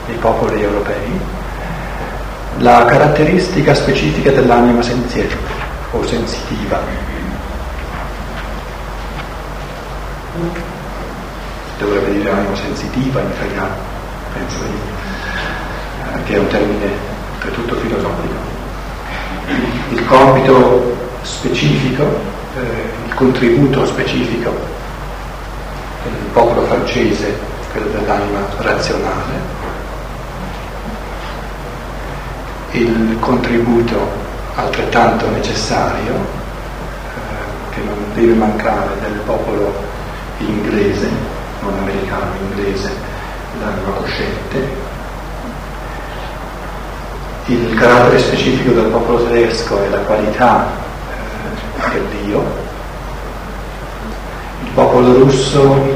dei 0.05 0.15
popoli 0.15 0.61
europei 0.61 1.19
la 2.57 2.85
caratteristica 3.53 3.75
specifica 3.75 4.31
dell'anima 4.31 4.81
senziente 4.81 5.36
o 5.91 6.05
sensitiva. 6.05 6.79
Dovrebbe 11.77 12.12
dire 12.13 12.29
anima 12.29 12.55
sensitiva 12.55 13.22
in 13.22 13.29
italiano, 13.29 13.75
penso 14.33 14.57
io, 14.57 16.15
eh, 16.15 16.24
che 16.24 16.36
è 16.36 16.39
un 16.39 16.48
termine 16.48 16.89
oltretutto 17.36 17.75
filosofico. 17.75 18.51
Il 19.89 20.06
compito 20.06 20.97
specifico, 21.21 22.04
eh, 22.56 23.06
il 23.08 23.13
contributo 23.13 23.86
specifico 23.86 24.51
del 26.04 26.13
popolo 26.34 26.62
francese, 26.63 27.38
quello 27.71 27.88
dell'anima 27.88 28.39
razionale, 28.58 29.62
il 32.73 33.17
contributo 33.19 33.95
altrettanto 34.55 35.29
necessario 35.29 36.13
eh, 36.15 37.73
che 37.73 37.81
non 37.81 37.95
deve 38.15 38.33
mancare 38.33 38.89
del 38.99 39.19
popolo 39.25 39.71
inglese, 40.39 41.07
non 41.62 41.77
americano, 41.77 42.31
inglese, 42.49 42.91
l'anima 43.59 43.89
cosciente, 43.89 44.67
il 47.45 47.75
carattere 47.75 48.19
specifico 48.19 48.71
del 48.71 48.86
popolo 48.86 49.23
tedesco 49.25 49.83
è 49.83 49.89
la 49.89 49.97
qualità 49.99 50.65
eh, 51.77 51.91
dell'io, 51.91 52.43
il 54.63 54.69
popolo 54.73 55.19
russo 55.19 55.95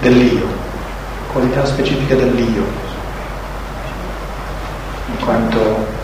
dell'io, 0.00 0.46
qualità 1.32 1.64
specifica 1.64 2.16
dell'io, 2.16 2.88
quanto 5.24 5.98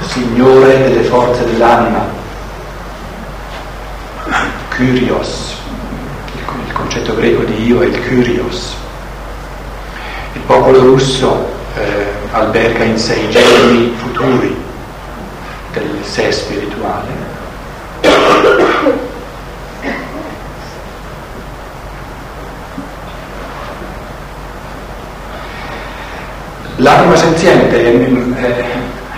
Signore 0.00 0.88
delle 0.88 1.02
forze 1.02 1.44
dell'anima, 1.44 2.06
Kyrios, 4.70 5.54
il 6.66 6.72
concetto 6.72 7.14
greco 7.14 7.42
di 7.44 7.66
io 7.66 7.82
è 7.82 7.86
il 7.86 8.00
Kyrios. 8.00 8.74
Il 10.32 10.40
popolo 10.42 10.80
russo 10.80 11.46
eh, 11.76 12.06
alberga 12.32 12.84
in 12.84 12.98
sé 12.98 13.14
i 13.14 13.30
germi 13.30 13.94
futuri 13.96 14.56
del 15.72 16.00
sé 16.02 16.32
spirituale. 16.32 17.23
L'anima 26.76 27.14
senziente 27.14 27.84
è, 27.84 28.42
è 28.42 28.64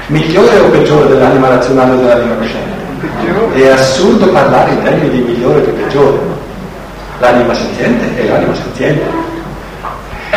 migliore 0.08 0.58
o 0.58 0.68
peggiore 0.68 1.08
dell'anima 1.08 1.48
razionale 1.48 1.92
o 1.92 1.96
dell'anima 1.96 2.34
cosciente? 2.34 2.74
È 3.54 3.68
assurdo 3.68 4.28
parlare 4.28 4.72
in 4.72 4.82
termini 4.82 5.08
di 5.08 5.32
migliore 5.32 5.60
o 5.60 5.64
di 5.64 5.70
peggiore. 5.70 6.18
L'anima 7.18 7.54
senziente 7.54 8.14
è 8.14 8.28
l'anima 8.28 8.54
senziente. 8.54 9.04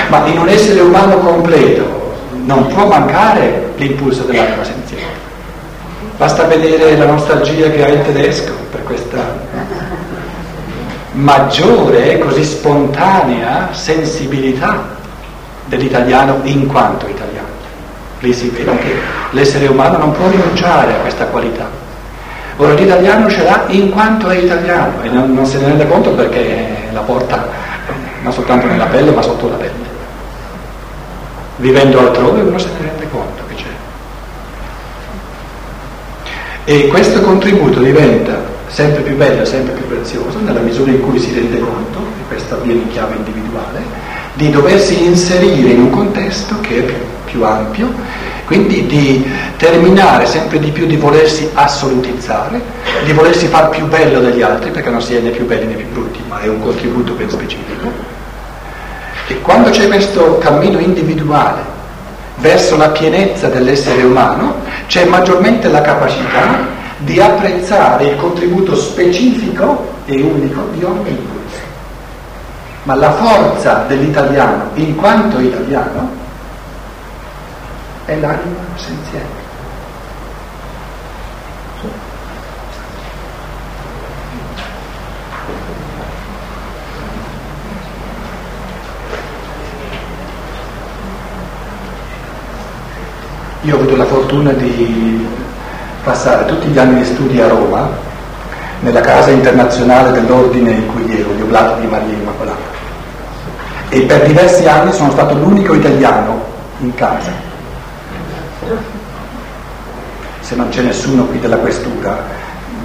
Ma 0.07 0.25
in 0.27 0.37
un 0.37 0.47
essere 0.47 0.79
umano 0.79 1.17
completo 1.17 2.15
non 2.45 2.67
può 2.67 2.87
mancare 2.87 3.73
l'impulso 3.75 4.23
dell'anima 4.23 4.63
senziente. 4.63 5.27
Basta 6.15 6.43
vedere 6.45 6.95
la 6.97 7.05
nostalgia 7.05 7.69
che 7.69 7.83
ha 7.83 7.87
il 7.89 8.01
tedesco 8.03 8.53
per 8.71 8.83
questa 8.83 9.37
maggiore, 11.13 12.17
così 12.19 12.43
spontanea 12.45 13.69
sensibilità 13.71 14.97
dell'italiano 15.69 16.39
in 16.43 16.67
quanto 16.67 17.07
italiano. 17.07 17.47
Lì 18.19 18.33
si 18.33 18.49
vede 18.49 18.77
che 18.79 18.93
l'essere 19.31 19.67
umano 19.67 19.97
non 19.97 20.11
può 20.11 20.27
rinunciare 20.27 20.93
a 20.93 20.97
questa 20.97 21.25
qualità. 21.27 21.69
Ora 22.57 22.73
l'italiano 22.73 23.29
ce 23.29 23.43
l'ha 23.43 23.63
in 23.67 23.89
quanto 23.89 24.29
è 24.29 24.37
italiano 24.37 25.01
e 25.01 25.07
non, 25.07 25.33
non 25.33 25.45
se 25.45 25.59
ne 25.59 25.67
rende 25.67 25.87
conto 25.87 26.09
perché 26.11 26.89
la 26.91 26.99
porta 26.99 27.47
non 28.21 28.33
soltanto 28.33 28.67
nella 28.67 28.87
pelle 28.87 29.11
ma 29.11 29.21
sotto 29.21 29.47
la 29.47 29.55
pelle. 29.55 29.87
Vivendo 31.55 31.99
altrove 31.99 32.41
uno 32.41 32.57
se 32.57 32.67
ne 32.77 32.87
rende 32.87 33.09
conto 33.09 33.43
che 33.47 33.55
c'è. 33.55 33.63
E 36.65 36.87
questo 36.87 37.21
contributo 37.21 37.79
diventa 37.79 38.57
sempre 38.67 39.01
più 39.01 39.15
bello, 39.15 39.45
sempre 39.45 39.73
più 39.73 39.87
prezioso 39.87 40.39
nella 40.39 40.59
misura 40.59 40.91
in 40.91 41.01
cui 41.01 41.19
si 41.19 41.33
rende 41.33 41.59
conto, 41.59 41.99
e 41.99 42.27
questo 42.27 42.55
avviene 42.55 42.81
in 42.81 42.89
chiave 42.89 43.15
individuale, 43.15 43.98
di 44.39 44.49
doversi 44.51 45.03
inserire 45.03 45.71
in 45.71 45.81
un 45.81 45.89
contesto 45.89 46.61
che 46.61 46.77
è 46.77 46.81
più, 46.83 46.95
più 47.25 47.43
ampio, 47.43 47.91
quindi 48.45 48.85
di 48.85 49.29
terminare 49.57 50.25
sempre 50.25 50.59
di 50.59 50.71
più 50.71 50.85
di 50.85 50.95
volersi 50.95 51.49
assolutizzare, 51.53 52.61
di 53.03 53.11
volersi 53.11 53.47
far 53.47 53.67
più 53.67 53.85
bello 53.87 54.21
degli 54.21 54.41
altri, 54.41 54.71
perché 54.71 54.89
non 54.89 55.01
si 55.01 55.13
è 55.13 55.19
né 55.19 55.31
più 55.31 55.45
belli 55.45 55.65
né 55.65 55.73
più 55.73 55.89
brutti, 55.91 56.21
ma 56.29 56.39
è 56.39 56.47
un 56.47 56.61
contributo 56.61 57.11
ben 57.15 57.29
specifico. 57.29 57.91
E 59.27 59.41
quando 59.41 59.71
c'è 59.71 59.87
questo 59.89 60.37
cammino 60.37 60.79
individuale 60.79 61.61
verso 62.37 62.77
la 62.77 62.91
pienezza 62.91 63.49
dell'essere 63.49 64.03
umano, 64.03 64.61
c'è 64.87 65.03
maggiormente 65.03 65.67
la 65.67 65.81
capacità 65.81 66.65
di 66.99 67.19
apprezzare 67.19 68.05
il 68.05 68.15
contributo 68.15 68.73
specifico 68.77 69.95
e 70.05 70.21
unico 70.21 70.69
di 70.75 70.83
ogni 70.85 71.38
ma 72.89 72.95
la 72.95 73.11
forza 73.11 73.83
dell'italiano 73.87 74.71
in 74.73 74.95
quanto 74.95 75.37
italiano 75.39 76.09
è 78.05 78.15
l'anima 78.15 78.61
senziente. 78.73 79.47
Io 93.61 93.75
ho 93.75 93.77
avuto 93.77 93.95
la 93.97 94.05
fortuna 94.05 94.51
di 94.53 95.27
passare 96.03 96.45
tutti 96.45 96.69
gli 96.69 96.77
anni 96.79 97.01
di 97.01 97.05
studi 97.05 97.39
a 97.39 97.49
Roma, 97.49 97.87
nella 98.79 99.01
casa 99.01 99.29
internazionale 99.29 100.11
dell'ordine 100.11 100.71
in 100.71 100.87
cui 100.87 101.19
ero, 101.19 101.33
gli 101.33 101.41
Oblati 101.41 101.81
di 101.81 101.85
Immacolata. 101.85 102.28
E 103.89 104.01
per 104.01 104.25
diversi 104.25 104.67
anni 104.67 104.93
sono 104.93 105.11
stato 105.11 105.33
l'unico 105.33 105.73
italiano 105.73 106.43
in 106.79 106.93
casa. 106.93 107.31
Se 110.41 110.55
non 110.55 110.69
c'è 110.69 110.81
nessuno 110.81 111.25
qui 111.25 111.39
della 111.39 111.57
questura, 111.57 112.23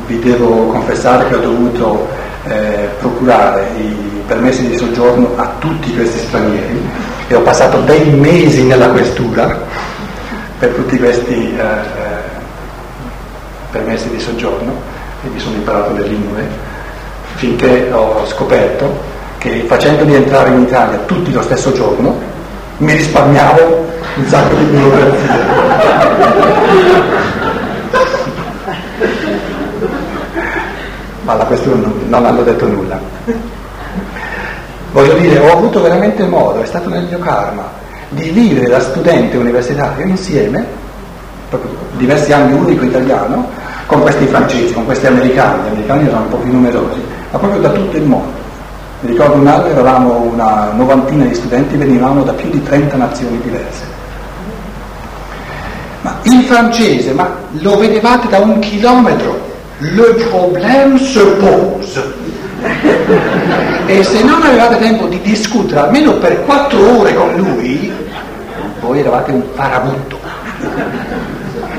vi 0.07 0.19
devo 0.19 0.67
confessare 0.69 1.29
che 1.29 1.35
ho 1.35 1.41
dovuto 1.41 2.09
eh, 2.45 2.89
procurare 2.99 3.67
i 3.79 4.23
permessi 4.27 4.67
di 4.67 4.77
soggiorno 4.77 5.33
a 5.37 5.53
tutti 5.59 5.95
questi 5.95 6.19
stranieri 6.19 6.81
e 7.27 7.35
ho 7.35 7.41
passato 7.41 7.81
dei 7.81 8.11
mesi 8.11 8.65
nella 8.65 8.89
questura 8.89 9.63
per 10.59 10.71
tutti 10.71 10.99
questi 10.99 11.57
eh, 11.57 11.63
eh 11.63 12.33
permessi 13.71 14.09
di 14.09 14.21
soggiorno 14.21 14.73
e 15.25 15.29
mi 15.29 15.41
sono 15.41 15.57
imparato 15.57 15.93
le 15.95 16.07
lingue 16.07 16.47
finché 17.35 17.91
ho 17.91 18.25
scoperto 18.25 19.13
che 19.45 19.65
facendoli 19.67 20.15
entrare 20.15 20.49
in 20.49 20.63
Italia 20.63 20.97
tutti 21.01 21.31
lo 21.31 21.43
stesso 21.43 21.71
giorno 21.73 22.19
mi 22.79 22.93
risparmiavo 22.93 23.87
un 24.17 24.27
sacco 24.27 24.55
di 24.55 24.65
burocrazia. 24.65 25.39
Ma 31.25 31.35
la 31.35 31.45
questione 31.45 31.83
non, 31.83 32.01
non 32.09 32.25
hanno 32.25 32.43
detto 32.43 32.67
nulla. 32.67 32.99
Voglio 34.93 35.13
dire, 35.19 35.39
ho 35.39 35.53
avuto 35.53 35.83
veramente 35.83 36.25
modo, 36.25 36.63
è 36.63 36.67
stato 36.67 36.89
nel 36.89 37.05
mio 37.05 37.19
karma, 37.19 37.69
di 38.09 38.31
vivere 38.31 38.67
da 38.67 38.81
studente 38.81 39.37
universitario 39.37 40.07
insieme, 40.07 40.65
proprio 41.51 41.71
diversi 41.99 42.33
anni 42.33 42.55
unico 42.55 42.85
italiano, 42.87 43.51
con 43.85 44.01
questi 44.01 44.25
francesi, 44.25 44.73
con 44.73 44.87
questi 44.87 45.07
americani, 45.07 45.65
gli 45.65 45.69
americani 45.69 46.07
erano 46.07 46.23
un 46.23 46.29
po' 46.31 46.37
più 46.39 46.51
numerosi, 46.51 47.03
ma 47.31 47.39
proprio 47.39 47.61
da 47.61 47.71
tutto 47.71 47.97
il 47.99 48.05
mondo. 48.05 48.44
Mi 49.05 49.11
ricordo 49.11 49.35
un 49.35 49.47
anno 49.47 49.67
eravamo 49.67 50.23
una 50.23 50.71
novantina 50.73 51.27
di 51.27 51.35
studenti, 51.35 51.77
venivamo 51.77 52.23
da 52.23 52.33
più 52.33 52.49
di 52.49 52.63
30 52.63 52.97
nazioni 52.97 53.39
diverse. 53.43 53.83
Ma 56.01 56.17
il 56.23 56.43
francese, 56.45 57.13
ma 57.13 57.31
lo 57.61 57.77
vedevate 57.77 58.29
da 58.29 58.39
un 58.39 58.59
chilometro, 58.61 59.53
le 59.77 60.15
problème 60.31 60.99
se 60.99 61.23
pose. 61.23 62.15
E 63.85 64.03
se 64.03 64.23
non 64.25 64.41
avevate 64.41 64.79
tempo 64.79 65.07
di 65.07 65.21
discutere 65.21 65.81
almeno 65.81 66.15
per 66.15 66.43
quattro 66.47 67.01
ore 67.01 67.15
con 67.15 67.35
lui, 67.35 67.93
voi 68.81 69.01
eravate 69.01 69.33
un 69.33 69.43
farabutto. 69.55 70.19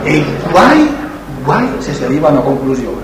E 0.04 0.24
guai 0.52 1.04
Guai 1.46 1.68
se 1.78 1.94
si 1.94 2.04
arriva 2.04 2.30
a 2.30 2.32
una 2.32 2.42
conclusione. 2.42 3.04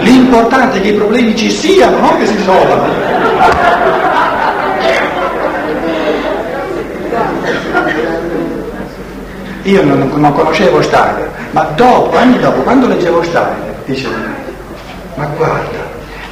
L'importante 0.00 0.78
è 0.78 0.80
che 0.80 0.88
i 0.88 0.94
problemi 0.94 1.36
ci 1.36 1.50
siano, 1.50 1.98
non 1.98 2.18
che 2.18 2.26
si 2.26 2.36
risolvano. 2.36 2.92
Io 9.62 9.82
non, 9.82 10.10
non, 10.14 10.32
conoscevo 10.34 10.82
Steiner, 10.82 11.30
ma 11.52 11.62
dopo, 11.74 12.16
anni 12.16 12.38
dopo, 12.38 12.60
quando 12.62 12.86
leggevo 12.86 13.22
Steiner, 13.22 13.74
dicevo, 13.86 14.14
ma 15.14 15.24
guarda, 15.36 15.78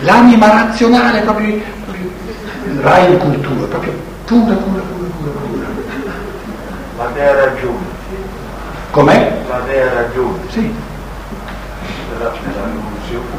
l'anima 0.00 0.50
razionale 0.50 1.20
proprio 1.20 1.80
Rai 2.80 3.16
cultura, 3.18 3.66
proprio 3.66 3.92
pura, 4.24 4.54
pura, 4.54 4.82
pura. 4.82 5.66
Ma 6.96 7.04
te 7.12 7.22
ha 7.22 7.34
ragione. 7.34 8.00
Com'è? 8.92 9.32
Ma 9.48 9.56
te 9.66 9.80
ha 9.80 9.92
ragione. 9.94 10.38
Sì. 10.50 10.70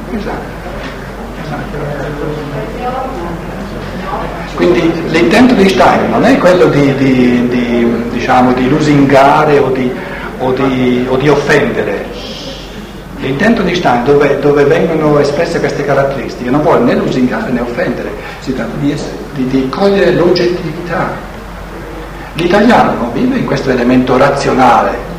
Esatto. 0.09 0.41
esatto. 1.43 1.61
Quindi 4.55 5.09
l'intento 5.09 5.53
di 5.53 5.69
Stein 5.69 6.09
non 6.09 6.25
è 6.25 6.39
quello 6.39 6.65
di, 6.65 6.95
di, 6.95 7.47
di, 7.49 8.09
diciamo, 8.09 8.51
di 8.53 8.67
lusingare 8.67 9.59
o 9.59 9.69
di, 9.69 9.93
o, 10.39 10.47
o 10.47 11.17
di 11.17 11.29
offendere, 11.29 12.09
L'intento 13.17 13.61
di 13.61 13.75
Stein, 13.75 14.03
dove, 14.03 14.39
dove, 14.39 14.65
vengono 14.65 15.19
espresse 15.19 15.59
queste 15.59 15.85
caratteristiche, 15.85 16.49
non 16.49 16.61
vuole 16.61 16.79
né 16.79 16.95
lusingare 16.95 17.51
né 17.51 17.61
offendere, 17.61 18.11
si 18.39 18.53
tratta 18.53 18.75
di, 18.79 18.91
essere, 18.91 19.69
cogliere 19.69 20.11
l'oggettività. 20.13 21.11
L'italiano 22.33 22.93
non 22.93 23.13
vive 23.13 23.37
in 23.37 23.45
questo 23.45 23.69
elemento 23.69 24.17
razionale, 24.17 25.12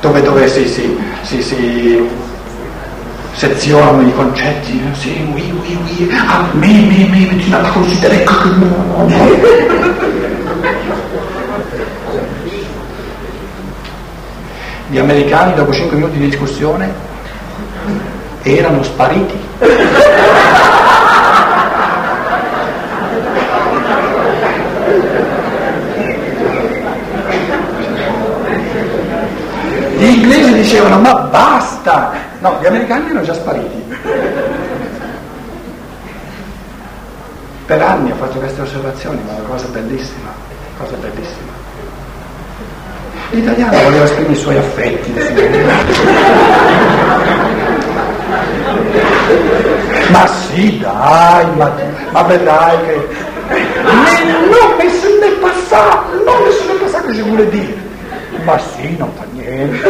dove, 0.00 0.22
dove 0.22 0.48
si, 0.48 0.66
si, 0.66 0.96
si, 1.22 1.42
si 1.42 2.08
sezionano 3.32 4.02
i 4.02 4.12
concetti, 4.12 4.80
sì, 4.92 5.28
oui, 5.32 5.52
oui, 5.60 5.78
oui, 5.82 6.10
ah, 6.12 6.48
me, 6.52 6.66
me, 6.66 7.06
me, 7.08 7.36
tu 7.36 7.48
n'as 7.50 7.58
pas 7.58 7.70
considéré 7.70 8.24
que... 8.24 8.32
Gli 14.90 14.98
americani 14.98 15.52
dopo 15.54 15.72
5 15.72 15.96
minuti 15.96 16.16
di 16.16 16.28
discussione 16.30 16.90
erano 18.42 18.82
spariti. 18.82 19.38
Gli 29.98 30.04
inglesi 30.04 30.47
dicevano 30.62 30.98
ma 30.98 31.14
basta! 31.14 32.12
No, 32.40 32.58
gli 32.60 32.66
americani 32.66 33.06
erano 33.06 33.22
già 33.22 33.34
spariti. 33.34 33.96
Per 37.66 37.82
anni 37.82 38.10
ho 38.10 38.14
fatto 38.14 38.38
queste 38.38 38.62
osservazioni, 38.62 39.20
ma 39.26 39.36
è 39.36 39.40
una 39.40 39.48
cosa 39.48 39.66
bellissima, 39.66 40.30
cosa 40.78 40.96
bellissima. 40.96 41.52
L'italiano 43.30 43.82
voleva 43.82 44.04
esprimere 44.04 44.32
i 44.32 44.36
suoi 44.36 44.56
affetti, 44.56 45.12
ma 50.08 50.26
sì, 50.26 50.78
dai, 50.78 51.46
ma, 51.56 51.70
ma 52.10 52.22
vedrai 52.22 52.76
che... 52.86 53.08
No, 53.48 54.76
mais 54.78 54.92
ce 55.00 55.08
n'est 55.20 55.40
pas 55.40 55.52
ça, 55.68 56.04
non, 56.24 56.32
mais 56.42 56.52
ce 56.52 56.64
n'est 56.68 56.78
pas 56.80 56.88
ça 56.88 57.00
que 57.00 57.12
je 57.12 57.22
voulais 57.22 57.46
dire. 57.46 57.87
Ma 58.48 58.56
sì, 58.56 58.96
non 58.96 59.10
fa 59.14 59.24
niente. 59.34 59.86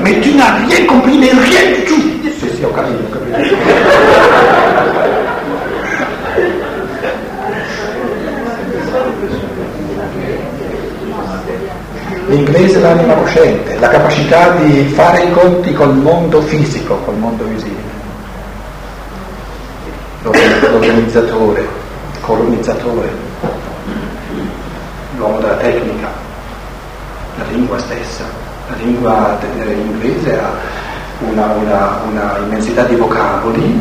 Mais 0.00 0.20
tu 0.20 0.36
n'as 0.36 0.52
rien 0.64 0.86
compris, 0.86 1.18
mais 1.18 1.32
rien 1.32 1.72
du 1.74 1.84
tout. 1.86 2.04
Sì, 2.38 2.48
sì, 2.54 2.62
ho 2.62 2.70
capito, 2.70 3.02
ho 3.02 3.08
capito. 3.10 3.56
L'inglese 12.28 12.78
è 12.78 12.80
l'anima 12.80 13.14
cosciente, 13.14 13.76
la 13.80 13.88
capacità 13.88 14.50
di 14.50 14.84
fare 14.94 15.24
i 15.24 15.32
conti 15.32 15.72
col 15.72 15.96
mondo 15.96 16.40
fisico, 16.42 16.94
col 17.04 17.16
mondo 17.16 17.42
visibile. 17.42 17.77
L'organizzatore, 20.78 21.60
il 21.60 22.20
colonizzatore, 22.20 23.08
l'uomo 25.16 25.40
della 25.40 25.56
tecnica, 25.56 26.08
la 27.36 27.44
lingua 27.50 27.78
stessa. 27.80 28.22
La 28.68 28.76
lingua 28.76 29.38
inglese 29.56 30.38
ha 30.38 30.52
una, 31.18 31.46
una, 31.46 32.00
una 32.08 32.38
immensità 32.44 32.84
di 32.84 32.94
vocaboli 32.94 33.80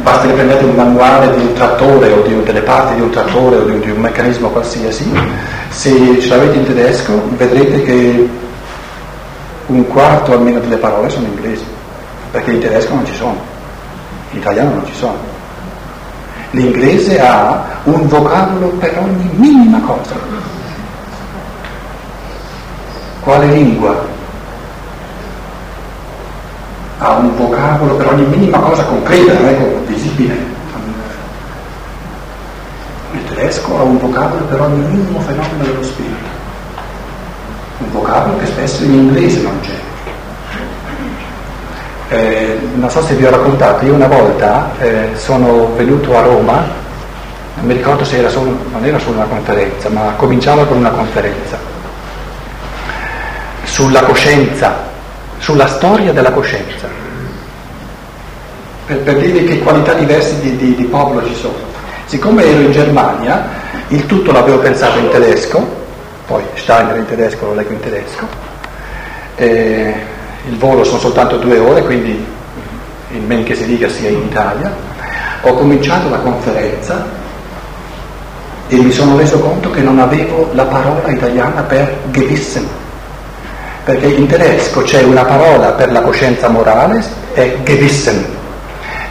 basta 0.00 0.26
che 0.26 0.32
prendete 0.32 0.64
un 0.64 0.74
manuale 0.74 1.36
di 1.36 1.42
un 1.42 1.52
trattore 1.52 2.12
o 2.12 2.22
di, 2.22 2.42
delle 2.42 2.62
parti 2.62 2.94
di 2.94 3.02
un 3.02 3.10
trattore 3.10 3.56
o 3.56 3.64
di 3.64 3.78
di 3.78 3.90
un 3.90 4.00
meccanismo 4.00 4.48
qualsiasi, 4.48 5.12
se 5.68 6.18
ce 6.18 6.28
l'avete 6.28 6.56
in 6.56 6.64
tedesco 6.64 7.12
vedrete 7.36 7.82
che 7.82 8.28
un 9.66 9.86
quarto 9.88 10.32
almeno 10.32 10.60
delle 10.60 10.78
parole 10.78 11.10
sono 11.10 11.26
inglesi, 11.26 11.64
perché 12.30 12.52
in 12.52 12.60
tedesco 12.60 12.94
non 12.94 13.04
ci 13.04 13.14
sono, 13.14 13.55
in 14.30 14.38
italiano 14.38 14.74
non 14.74 14.86
ci 14.86 14.94
sono. 14.94 15.18
L'inglese 16.50 17.20
ha 17.20 17.64
un 17.84 18.06
vocabolo 18.06 18.68
per 18.78 18.98
ogni 18.98 19.30
minima 19.34 19.80
cosa. 19.80 20.14
Quale 23.20 23.46
lingua 23.46 24.14
ha 26.98 27.12
un 27.16 27.36
vocabolo 27.36 27.96
per 27.96 28.08
ogni 28.08 28.24
minima 28.24 28.58
cosa 28.58 28.84
concreta, 28.84 29.32
non 29.38 29.84
visibile. 29.86 30.54
Il 33.12 33.24
tedesco 33.24 33.78
ha 33.78 33.82
un 33.82 33.98
vocabolo 33.98 34.44
per 34.44 34.60
ogni 34.60 34.82
minimo 34.86 35.20
fenomeno 35.20 35.64
dello 35.64 35.82
spirito. 35.82 36.34
un 37.78 37.90
vocabolo 37.90 38.38
che 38.38 38.46
spesso 38.46 38.84
in 38.84 38.94
inglese 38.94 39.42
non 39.42 39.60
c'è. 39.60 39.75
Eh, 42.08 42.58
non 42.74 42.88
so 42.88 43.02
se 43.02 43.14
vi 43.14 43.24
ho 43.24 43.30
raccontato, 43.30 43.84
io 43.84 43.94
una 43.94 44.06
volta 44.06 44.70
eh, 44.78 45.08
sono 45.14 45.72
venuto 45.74 46.16
a 46.16 46.22
Roma, 46.22 46.64
non 47.56 47.66
mi 47.66 47.74
ricordo 47.74 48.04
se 48.04 48.18
era 48.18 48.28
solo, 48.28 48.56
non 48.70 48.84
era 48.84 48.98
solo 49.00 49.16
una 49.16 49.26
conferenza, 49.26 49.88
ma 49.88 50.12
cominciava 50.16 50.64
con 50.66 50.76
una 50.76 50.90
conferenza 50.90 51.58
sulla 53.64 54.02
coscienza, 54.02 54.84
sulla 55.38 55.66
storia 55.66 56.12
della 56.12 56.30
coscienza, 56.30 56.86
per, 58.86 58.98
per 58.98 59.16
dire 59.18 59.42
che 59.42 59.58
qualità 59.58 59.94
diverse 59.94 60.40
di, 60.40 60.56
di, 60.56 60.74
di 60.76 60.84
popolo 60.84 61.26
ci 61.26 61.34
sono. 61.34 61.74
Siccome 62.04 62.44
ero 62.44 62.60
in 62.60 62.70
Germania, 62.70 63.48
il 63.88 64.06
tutto 64.06 64.30
l'avevo 64.30 64.58
pensato 64.58 64.98
in 64.98 65.08
tedesco, 65.08 65.84
poi 66.26 66.44
Steiner 66.54 66.96
in 66.96 67.06
tedesco 67.06 67.46
lo 67.46 67.54
leggo 67.54 67.72
in 67.72 67.80
tedesco, 67.80 68.26
e 69.34 70.14
il 70.48 70.56
volo 70.56 70.84
sono 70.84 70.98
soltanto 70.98 71.36
due 71.38 71.58
ore, 71.58 71.82
quindi 71.82 72.24
il 73.10 73.20
men 73.20 73.44
che 73.44 73.54
si 73.54 73.66
dica 73.66 73.88
sia 73.88 74.08
in 74.10 74.22
Italia, 74.22 74.72
ho 75.42 75.54
cominciato 75.54 76.08
la 76.08 76.18
conferenza 76.18 77.04
e 78.68 78.76
mi 78.76 78.90
sono 78.90 79.16
reso 79.16 79.38
conto 79.38 79.70
che 79.70 79.80
non 79.80 79.98
avevo 79.98 80.50
la 80.52 80.64
parola 80.64 81.08
italiana 81.08 81.62
per 81.62 81.98
Gewissen, 82.10 82.66
perché 83.84 84.06
in 84.06 84.26
tedesco 84.26 84.82
c'è 84.82 85.02
una 85.02 85.24
parola 85.24 85.70
per 85.70 85.92
la 85.92 86.00
coscienza 86.00 86.48
morale, 86.48 87.04
è 87.32 87.56
Gewissen, 87.62 88.24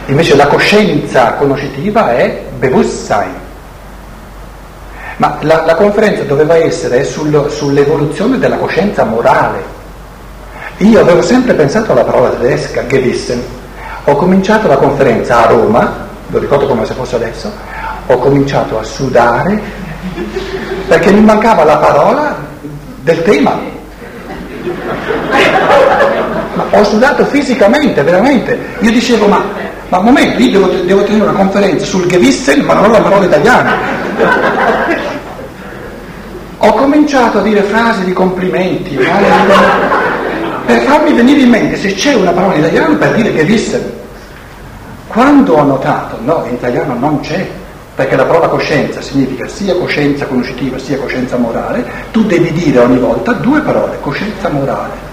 invece 0.06 0.36
la 0.36 0.46
coscienza 0.46 1.32
conoscitiva 1.34 2.16
è 2.16 2.44
Bewusstsein. 2.58 3.44
Ma 5.18 5.38
la, 5.40 5.64
la 5.64 5.74
conferenza 5.74 6.22
doveva 6.24 6.56
essere 6.56 7.02
sul, 7.04 7.50
sull'evoluzione 7.50 8.38
della 8.38 8.56
coscienza 8.56 9.04
morale. 9.04 9.75
Io 10.78 11.00
avevo 11.00 11.22
sempre 11.22 11.54
pensato 11.54 11.92
alla 11.92 12.04
parola 12.04 12.28
tedesca, 12.30 12.86
Gewissen. 12.86 13.42
Ho 14.04 14.14
cominciato 14.16 14.68
la 14.68 14.76
conferenza 14.76 15.44
a 15.44 15.46
Roma, 15.48 16.06
lo 16.28 16.38
ricordo 16.38 16.66
come 16.66 16.84
se 16.84 16.92
fosse 16.92 17.16
adesso, 17.16 17.50
ho 18.06 18.18
cominciato 18.18 18.78
a 18.78 18.82
sudare 18.82 19.58
perché 20.86 21.12
mi 21.12 21.22
mancava 21.22 21.64
la 21.64 21.78
parola 21.78 22.36
del 23.00 23.22
tema. 23.22 23.58
Ma 26.54 26.66
ho 26.70 26.84
sudato 26.84 27.24
fisicamente, 27.24 28.02
veramente. 28.02 28.58
Io 28.80 28.90
dicevo, 28.90 29.28
ma, 29.28 29.42
ma 29.88 29.98
un 29.98 30.04
momento, 30.04 30.42
io 30.42 30.50
devo, 30.50 30.66
devo 30.84 31.04
tenere 31.04 31.24
una 31.24 31.38
conferenza 31.38 31.86
sul 31.86 32.06
Gewissen, 32.06 32.60
ma 32.60 32.74
non 32.74 32.84
ho 32.84 32.88
la 32.88 33.00
parola 33.00 33.24
italiana. 33.24 33.76
Ho 36.58 36.72
cominciato 36.72 37.38
a 37.38 37.42
dire 37.42 37.62
frasi 37.62 38.04
di 38.04 38.12
complimenti 38.12 38.98
per 40.66 40.82
farmi 40.82 41.12
venire 41.12 41.40
in 41.40 41.48
mente 41.48 41.76
se 41.76 41.94
c'è 41.94 42.14
una 42.14 42.32
parola 42.32 42.54
in 42.54 42.60
italiano 42.60 42.96
per 42.96 43.14
dire 43.14 43.32
che 43.32 43.44
visse. 43.44 43.94
Quando 45.06 45.54
ho 45.54 45.62
notato, 45.62 46.18
no, 46.22 46.44
in 46.48 46.54
italiano 46.54 46.94
non 46.98 47.20
c'è, 47.20 47.48
perché 47.94 48.16
la 48.16 48.24
parola 48.24 48.48
coscienza 48.48 49.00
significa 49.00 49.48
sia 49.48 49.74
coscienza 49.74 50.26
conoscitiva 50.26 50.78
sia 50.78 50.98
coscienza 50.98 51.36
morale, 51.36 51.82
tu 52.10 52.24
devi 52.24 52.52
dire 52.52 52.80
ogni 52.80 52.98
volta 52.98 53.32
due 53.32 53.60
parole, 53.60 53.96
coscienza 54.00 54.50
morale. 54.50 55.04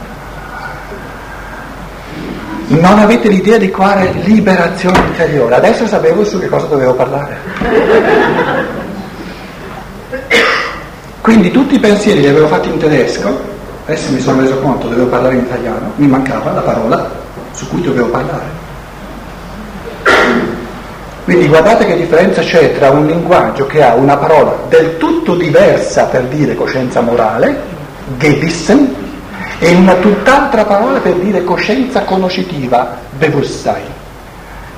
Non 2.67 2.97
avete 2.97 3.29
l'idea 3.29 3.57
di 3.57 3.69
quale 3.69 4.11
liberazione 4.23 4.97
interiore. 5.07 5.55
Adesso 5.55 5.85
sapevo 5.85 6.25
su 6.25 6.39
che 6.39 6.47
cosa 6.47 6.65
dovevo 6.65 6.93
parlare. 6.93 7.37
Quindi 11.21 11.51
tutti 11.51 11.75
i 11.75 11.79
pensieri 11.79 12.21
li 12.21 12.27
avevo 12.27 12.47
fatti 12.47 12.67
in 12.67 12.77
tedesco, 12.77 13.52
adesso 13.85 14.11
mi 14.11 14.19
sono 14.19 14.41
reso 14.41 14.57
conto, 14.59 14.87
dovevo 14.87 15.07
parlare 15.07 15.35
in 15.35 15.41
italiano, 15.41 15.91
mi 15.95 16.07
mancava 16.07 16.51
la 16.51 16.61
parola 16.61 17.09
su 17.51 17.67
cui 17.67 17.81
dovevo 17.81 18.07
parlare. 18.07 18.61
Quindi 21.23 21.47
guardate 21.47 21.85
che 21.85 21.95
differenza 21.95 22.41
c'è 22.41 22.77
tra 22.77 22.89
un 22.89 23.05
linguaggio 23.05 23.65
che 23.65 23.81
ha 23.81 23.93
una 23.93 24.17
parola 24.17 24.55
del 24.67 24.97
tutto 24.97 25.35
diversa 25.35 26.05
per 26.05 26.23
dire 26.23 26.55
coscienza 26.55 26.99
morale, 26.99 27.61
Gewissen, 28.17 28.93
e 29.59 29.73
una 29.73 29.93
tutt'altra 29.95 30.65
parola 30.65 30.99
per 30.99 31.13
dire 31.15 31.43
coscienza 31.43 32.01
conoscitiva, 32.03 32.97
Bewusstsein. 33.17 33.85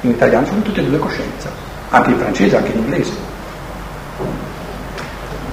In 0.02 0.12
italiano 0.12 0.46
sono 0.46 0.62
tutte 0.62 0.82
e 0.82 0.84
due 0.84 1.00
coscienza, 1.00 1.50
anche 1.90 2.12
in 2.12 2.18
francese, 2.20 2.58
anche 2.58 2.72
in 2.72 2.78
inglese. 2.78 3.12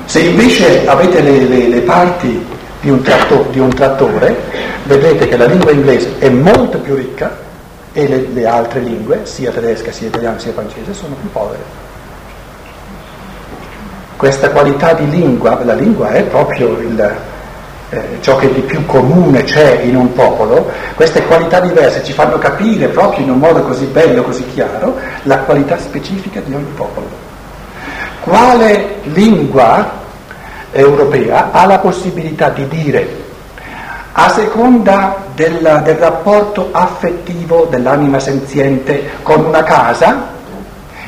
Se 0.05 0.21
invece 0.21 0.87
avete 0.87 1.23
le, 1.23 1.38
le, 1.49 1.69
le 1.69 1.81
parti 1.81 2.45
di 2.83 2.90
un, 2.90 3.01
tratto, 3.01 3.47
di 3.51 3.61
un, 3.61 3.73
trattore, 3.73 4.37
vedrete 4.85 5.29
che 5.29 5.37
la 5.37 5.47
lingua 5.47 5.71
inglese 5.71 6.18
è 6.18 6.29
molto 6.29 6.79
più 6.79 6.97
ricca 6.97 7.38
e 7.92 8.09
le, 8.09 8.27
le 8.33 8.45
altre 8.45 8.81
lingue, 8.81 9.21
sia 9.23 9.53
tedesca, 9.53 9.92
sia 9.92 10.09
italiana, 10.09 10.38
sia 10.40 10.53
francese, 10.53 10.92
sono 10.92 11.14
più 11.14 11.31
povere. 11.31 11.62
Questa 14.16 14.51
qualità 14.51 14.95
di 14.95 15.09
lingua, 15.09 15.62
la 15.62 15.75
lingua 15.75 16.11
è 16.11 16.25
proprio 16.25 16.79
il, 16.81 17.16
eh, 17.90 18.03
ciò 18.21 18.37
che 18.37 18.53
di 18.53 18.62
più 18.62 18.85
comune 18.85 19.45
c'è 19.45 19.83
in 19.83 19.95
un 19.95 20.12
popolo, 20.12 20.68
queste 20.97 21.25
qualità 21.25 21.61
diverse 21.61 22.03
ci 22.03 22.12
fanno 22.12 22.38
capire 22.38 22.88
proprio 22.88 23.23
in 23.25 23.31
un 23.31 23.38
modo 23.38 23.62
così 23.62 23.85
bello, 23.85 24.23
così 24.23 24.45
chiaro, 24.55 24.97
la 25.23 25.38
qualità 25.38 25.79
specifica 25.79 26.40
di 26.40 26.53
ogni 26.53 26.73
popolo. 26.75 27.07
Quale 28.23 28.97
lingua 29.05 30.01
europea 30.72 31.50
ha 31.52 31.66
la 31.66 31.78
possibilità 31.78 32.48
di 32.48 32.66
dire, 32.68 33.20
a 34.12 34.28
seconda 34.30 35.24
del, 35.35 35.80
del 35.85 35.96
rapporto 35.96 36.68
affettivo 36.72 37.66
dell'anima 37.70 38.18
senziente 38.18 39.11
con 39.22 39.44
una 39.44 39.62
casa, 39.62 40.30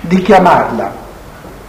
di 0.01 0.21
chiamarla 0.23 1.03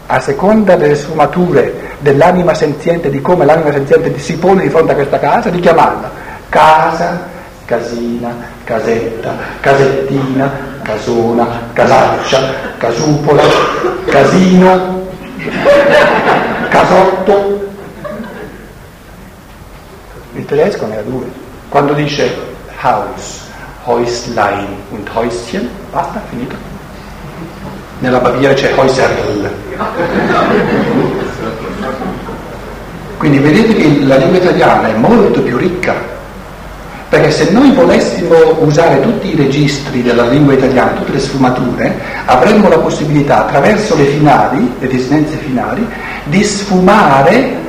a 0.07 0.19
seconda 0.19 0.75
delle 0.75 0.95
sfumature 0.95 1.93
dell'anima 1.99 2.53
senziente, 2.53 3.09
di 3.09 3.21
come 3.21 3.45
l'anima 3.45 3.71
senziente 3.71 4.17
si 4.19 4.37
pone 4.37 4.63
di 4.63 4.69
fronte 4.69 4.91
a 4.91 4.95
questa 4.95 5.19
casa, 5.19 5.49
di 5.49 5.59
chiamarla 5.59 6.11
casa, 6.49 7.27
casina, 7.65 8.33
casetta, 8.63 9.35
casettina, 9.59 10.51
casona, 10.83 11.47
casaccia, 11.73 12.53
casupola, 12.77 13.43
casino, 14.05 15.07
casotto, 16.69 17.54
il 20.45 20.57
tedesco 20.57 20.85
ne 20.85 20.97
ha 20.97 21.01
due. 21.01 21.25
Quando 21.69 21.93
dice 21.93 22.31
Haus, 22.81 23.41
Häuslein 23.83 24.67
und 24.91 25.09
Häuschen, 25.11 25.67
basta, 25.91 26.21
finito. 26.29 26.55
Nella 27.99 28.19
Baviera 28.19 28.53
c'è 28.53 28.71
Häuserl. 28.75 29.49
Quindi 33.17 33.39
vedete 33.39 33.73
che 33.73 34.03
la 34.03 34.17
lingua 34.17 34.37
italiana 34.37 34.87
è 34.89 34.93
molto 34.93 35.41
più 35.41 35.57
ricca, 35.57 35.95
perché 37.09 37.31
se 37.31 37.49
noi 37.51 37.71
volessimo 37.71 38.35
usare 38.59 39.01
tutti 39.01 39.33
i 39.33 39.35
registri 39.35 40.03
della 40.03 40.27
lingua 40.27 40.53
italiana, 40.53 40.91
tutte 40.91 41.13
le 41.13 41.19
sfumature, 41.19 41.99
avremmo 42.25 42.69
la 42.69 42.77
possibilità 42.77 43.45
attraverso 43.45 43.95
le 43.95 44.05
finali, 44.05 44.75
le 44.77 44.87
desinenze 44.87 45.37
finali, 45.37 45.87
di 46.25 46.43
sfumare 46.43 47.63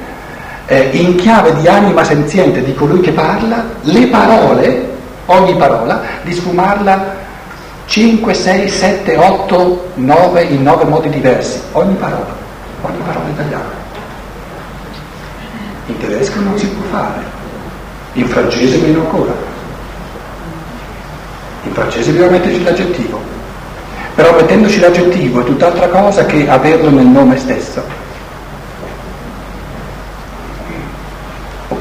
eh, 0.67 0.91
in 0.93 1.15
chiave 1.15 1.55
di 1.57 1.69
anima 1.69 2.03
senziente 2.05 2.63
di 2.63 2.75
colui 2.75 3.01
che 3.01 3.13
parla, 3.13 3.65
le 3.83 4.07
parole, 4.09 4.95
ogni 5.27 5.55
parola, 5.57 6.03
di 6.23 6.33
sfumarla 6.33 7.25
5, 7.87 8.35
6, 8.35 8.69
7, 8.69 9.17
8, 9.17 9.91
9 9.95 10.43
in 10.43 10.63
9 10.63 10.85
modi 10.85 11.09
diversi, 11.09 11.61
ogni 11.73 11.95
parola, 11.95 12.35
ogni 12.83 12.99
parola 13.05 13.29
italiana. 13.29 13.85
In 15.87 15.99
tedesco 15.99 16.41
non 16.41 16.59
si 16.59 16.67
può 16.67 16.85
fare, 16.91 17.23
in 18.15 18.27
francese 18.27 18.77
meno 18.79 19.01
ancora. 19.01 19.33
In 21.63 21.73
francese 21.73 22.11
bisogna 22.11 22.31
metterci 22.31 22.63
l'aggettivo, 22.65 23.21
però 24.17 24.35
mettendoci 24.35 24.81
l'aggettivo 24.81 25.41
è 25.41 25.45
tutt'altra 25.45 25.89
cosa 25.89 26.25
che 26.27 26.49
averlo 26.49 26.91
nel 26.91 27.07
nome 27.07 27.37
stesso. 27.37 27.96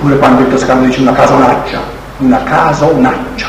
Oppure 0.06 0.18
quando 0.20 0.42
il 0.42 0.50
toscano 0.50 0.86
dice 0.86 1.02
una 1.02 1.14
casonaccia, 1.14 1.80
una 2.18 2.44
casonaccia. 2.44 3.48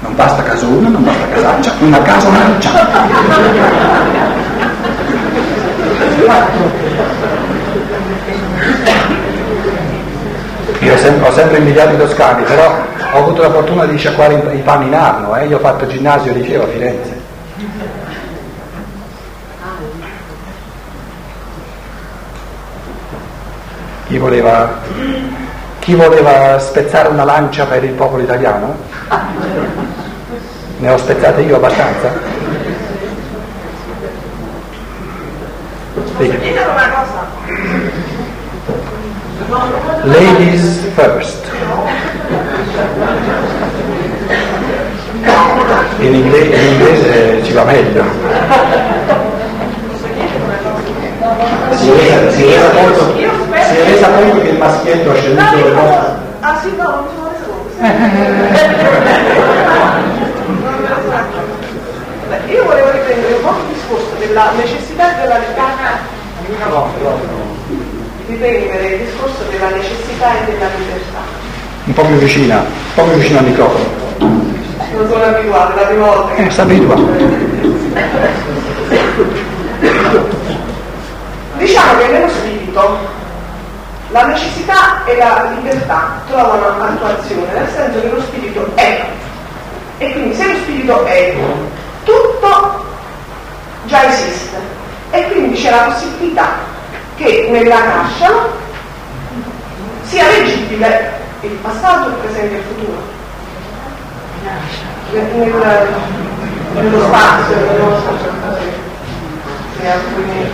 Non 0.00 0.14
basta 0.14 0.42
casona, 0.42 0.88
non 0.88 1.04
basta 1.04 1.28
casaccia, 1.28 1.72
una 1.80 2.00
casonaccia. 2.00 2.70
Io 10.78 10.96
sempre, 10.96 11.28
ho 11.28 11.32
sempre 11.32 11.58
invidiato 11.58 11.92
i 11.92 11.98
toscani, 11.98 12.42
però 12.44 12.74
ho 13.12 13.18
avuto 13.18 13.42
la 13.42 13.50
fortuna 13.50 13.84
di 13.84 13.98
sciacquare 13.98 14.34
i, 14.34 14.56
i 14.56 14.62
panni 14.62 14.86
in 14.86 14.94
arno, 14.94 15.36
eh? 15.36 15.46
io 15.46 15.58
ho 15.58 15.60
fatto 15.60 15.86
ginnasio 15.86 16.32
liceo 16.32 16.62
a 16.62 16.68
Firenze. 16.68 17.21
Chi 24.12 24.18
voleva, 24.18 24.78
chi 25.78 25.94
voleva 25.94 26.58
spezzare 26.58 27.08
una 27.08 27.24
lancia 27.24 27.64
per 27.64 27.82
il 27.82 27.92
popolo 27.92 28.22
italiano? 28.22 28.76
Ne 30.76 30.90
ho 30.90 30.98
spezzate 30.98 31.40
io 31.40 31.56
abbastanza? 31.56 32.12
Ladies 40.02 40.88
first. 40.94 41.46
In, 46.00 46.14
ingle- 46.14 46.54
in 46.54 46.66
inglese 46.66 47.44
ci 47.44 47.52
va 47.54 47.64
meglio. 47.64 48.04
Si 51.70 51.90
si 52.30 52.42
si 52.42 53.21
è 53.82 53.90
resa 53.90 54.08
conto 54.10 54.40
che 54.40 54.48
il 54.48 54.58
maschietto 54.58 55.10
ha 55.10 55.14
scelto 55.14 55.56
le 55.56 55.72
cose. 55.74 55.98
Ah 56.40 56.58
sì, 56.62 56.72
no, 56.76 56.84
non 56.84 57.04
mi 57.04 57.10
sono 57.16 57.28
resa 57.28 57.46
conto. 57.46 57.70
Io 62.46 62.64
volevo 62.64 62.90
riprendere 62.92 63.34
un 63.34 63.42
po' 63.42 63.54
il 63.58 63.74
discorso 63.74 64.14
della 64.18 64.50
necessità 64.56 65.16
e 65.16 65.20
della 65.20 65.38
libertà. 65.38 65.98
Riprendere 68.26 68.86
il 68.86 68.98
discorso 69.04 69.42
della 69.50 69.68
necessità 69.70 70.32
e 70.32 70.44
della 70.52 70.68
libertà. 70.76 71.20
Un 71.84 71.92
po' 71.94 72.04
più 72.04 72.16
vicina, 72.16 72.58
un 72.58 72.94
po' 72.94 73.02
più 73.02 73.18
vicino 73.18 73.38
al 73.38 73.44
microfono. 73.44 73.84
Non 74.18 75.08
sono 75.08 75.24
abituata, 75.24 75.74
è 75.74 75.80
la 75.80 75.86
prima 75.88 76.06
volta 76.06 76.34
Eh, 76.36 76.50
sta 76.50 76.62
abituato. 76.62 77.08
Diciamo 81.56 81.98
che 81.98 82.06
nello 82.08 82.28
spirito 82.28 83.20
la 84.12 84.26
necessità 84.26 85.04
e 85.06 85.16
la 85.16 85.48
libertà 85.54 86.20
trovano 86.28 86.84
attuazione, 86.84 87.50
nel 87.52 87.68
senso 87.74 88.00
che 88.00 88.08
lo 88.10 88.20
spirito 88.20 88.70
è. 88.74 89.06
E 89.98 90.12
quindi 90.12 90.34
se 90.34 90.46
lo 90.52 90.58
spirito 90.58 91.04
è, 91.06 91.34
tutto 92.04 92.84
già 93.84 94.06
esiste. 94.08 94.56
E 95.10 95.30
quindi 95.30 95.60
c'è 95.60 95.70
la 95.70 95.92
possibilità 95.92 96.48
che 97.16 97.48
nella 97.50 97.84
nascia 97.84 98.30
sia 100.04 100.26
leggibile 100.26 101.20
il 101.40 101.50
passato, 101.62 102.08
il 102.08 102.14
presente 102.14 102.54
e 102.54 102.58
il 102.58 102.64
futuro. 102.64 103.02
Nel- 105.12 105.94
nello 106.74 107.04
spazio, 107.06 107.56
nello 107.56 107.98
spazio. 108.00 108.30
Sì, 109.78 109.86
alcuni- 109.86 110.50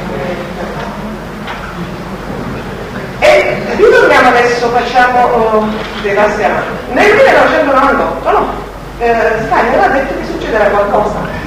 e 3.38 3.76
ritorniamo 3.76 4.28
adesso, 4.28 4.68
facciamo 4.70 5.22
oh, 5.22 5.68
dei 6.02 6.14
passi 6.14 6.42
avanti. 6.42 6.92
Nel 6.92 7.14
1998, 7.14 8.30
no? 8.30 8.46
Eh, 8.98 9.14
Stalin 9.46 9.74
aveva 9.74 9.88
detto 9.88 10.14
che 10.18 10.24
succederà 10.32 10.64
qualcosa. 10.64 11.46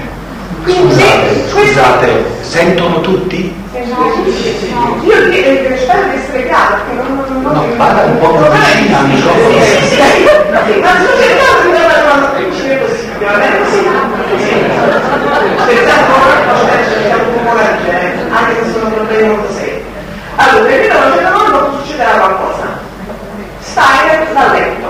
Quindi, 0.64 0.96
questo... 0.96 1.58
Scusate, 1.58 2.24
sentono 2.42 3.02
tutti? 3.02 3.54
Io 3.74 5.30
chiedo, 5.30 5.76
spero 5.78 6.04
di 6.10 6.16
essere 6.16 6.46
chiaro, 6.46 6.76
perché 6.76 6.94
non... 6.96 7.26
non, 7.28 7.42
non 7.42 7.54
No, 7.54 7.64
parla 7.76 8.04
un 8.04 8.20
po' 8.20 8.30
più 8.30 8.46
vicina 8.52 8.98
al 9.00 9.08
microfono. 9.08 9.64
Sì, 9.64 9.72
sì, 9.72 9.96
sì. 9.96 10.80
Ma 10.80 10.90
sto 11.00 11.12
cercando 11.18 11.62
di 11.66 11.72
dare 11.72 12.02
una 12.04 12.28
più 12.36 12.50
vicina 12.50 12.76
possibile, 12.76 13.26
va 13.26 13.32
bene 13.34 13.58
così? 13.64 13.80
Scherziamo 15.62 16.02
un 16.02 16.12
po', 16.12 16.56
cerchiamo 16.94 17.24
un 17.24 17.44
po' 17.44 17.54
la 17.56 17.78
gente, 17.84 18.20
anche 18.32 18.54
se 18.64 18.72
sono 18.72 18.90
problemi 18.92 19.28
molto 19.28 19.54
seri. 19.54 19.61
Allora, 20.42 20.70
nel 20.70 20.80
1998 20.80 21.84
succederà 21.84 22.12
qualcosa. 22.14 22.80
Steiner 23.60 24.32
l'ha 24.34 24.52
letto. 24.52 24.88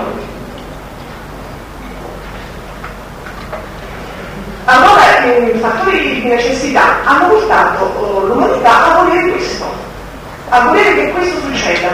Allora 4.64 5.18
i 5.26 5.58
fattori 5.58 6.20
di 6.20 6.26
necessità 6.26 7.04
hanno 7.04 7.28
portato 7.28 7.84
oh, 7.84 8.20
l'umanità 8.28 8.84
a 8.84 9.02
volere 9.02 9.30
questo, 9.32 9.64
a 10.48 10.60
volere 10.62 10.94
che 10.94 11.12
questo 11.12 11.38
succeda. 11.40 11.88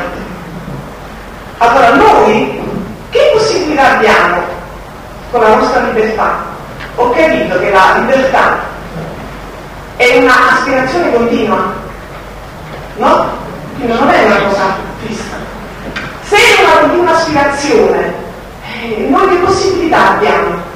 Allora 1.58 1.94
noi 1.94 2.62
che 3.10 3.30
possibilità 3.32 3.96
abbiamo 3.96 4.40
con 5.32 5.40
la 5.40 5.56
nostra 5.56 5.80
libertà? 5.80 6.44
Ho 6.94 7.10
capito 7.10 7.58
che 7.58 7.70
la 7.70 7.96
libertà 7.98 8.58
è 9.96 10.16
un'aspirazione 10.18 11.12
continua, 11.12 11.72
no? 12.98 13.46
Quindi 13.78 13.94
non 13.94 14.08
è 14.10 14.24
una 14.24 14.42
cosa 14.42 14.76
fissa. 15.06 15.36
Se 16.22 16.36
è 16.36 16.64
una 16.64 16.80
continua 16.80 17.14
aspirazione, 17.14 18.14
eh, 18.82 19.06
noi 19.08 19.28
che 19.28 19.36
possibilità 19.36 20.10
abbiamo? 20.10 20.68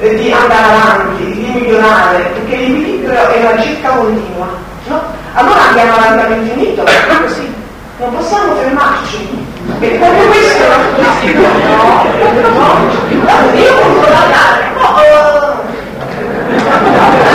eh, 0.00 0.14
di 0.14 0.32
andare 0.32 0.62
avanti, 0.62 1.24
di 1.24 1.50
migliorare, 1.52 2.22
perché 2.34 2.56
l'equilibrio 2.56 3.12
è 3.12 3.40
una 3.40 3.50
ricerca 3.56 3.88
continua. 3.90 4.46
No? 4.86 5.02
Allora 5.34 5.68
andiamo 5.68 5.92
avanti 5.94 6.24
all'infinito, 6.24 6.84
così. 7.22 7.54
Non 7.98 8.14
possiamo 8.14 8.54
fermarci. 8.54 9.46
E 9.80 9.88
proprio 9.88 10.26
questo 10.28 10.62
è 10.62 10.66
il 10.66 11.04
nostro 11.04 11.28
No, 12.48 12.78
no, 13.24 13.58
io 13.58 13.72
posso 13.74 14.12
andare. 14.14 14.70
No, 14.74 14.86
eh, 17.12 17.27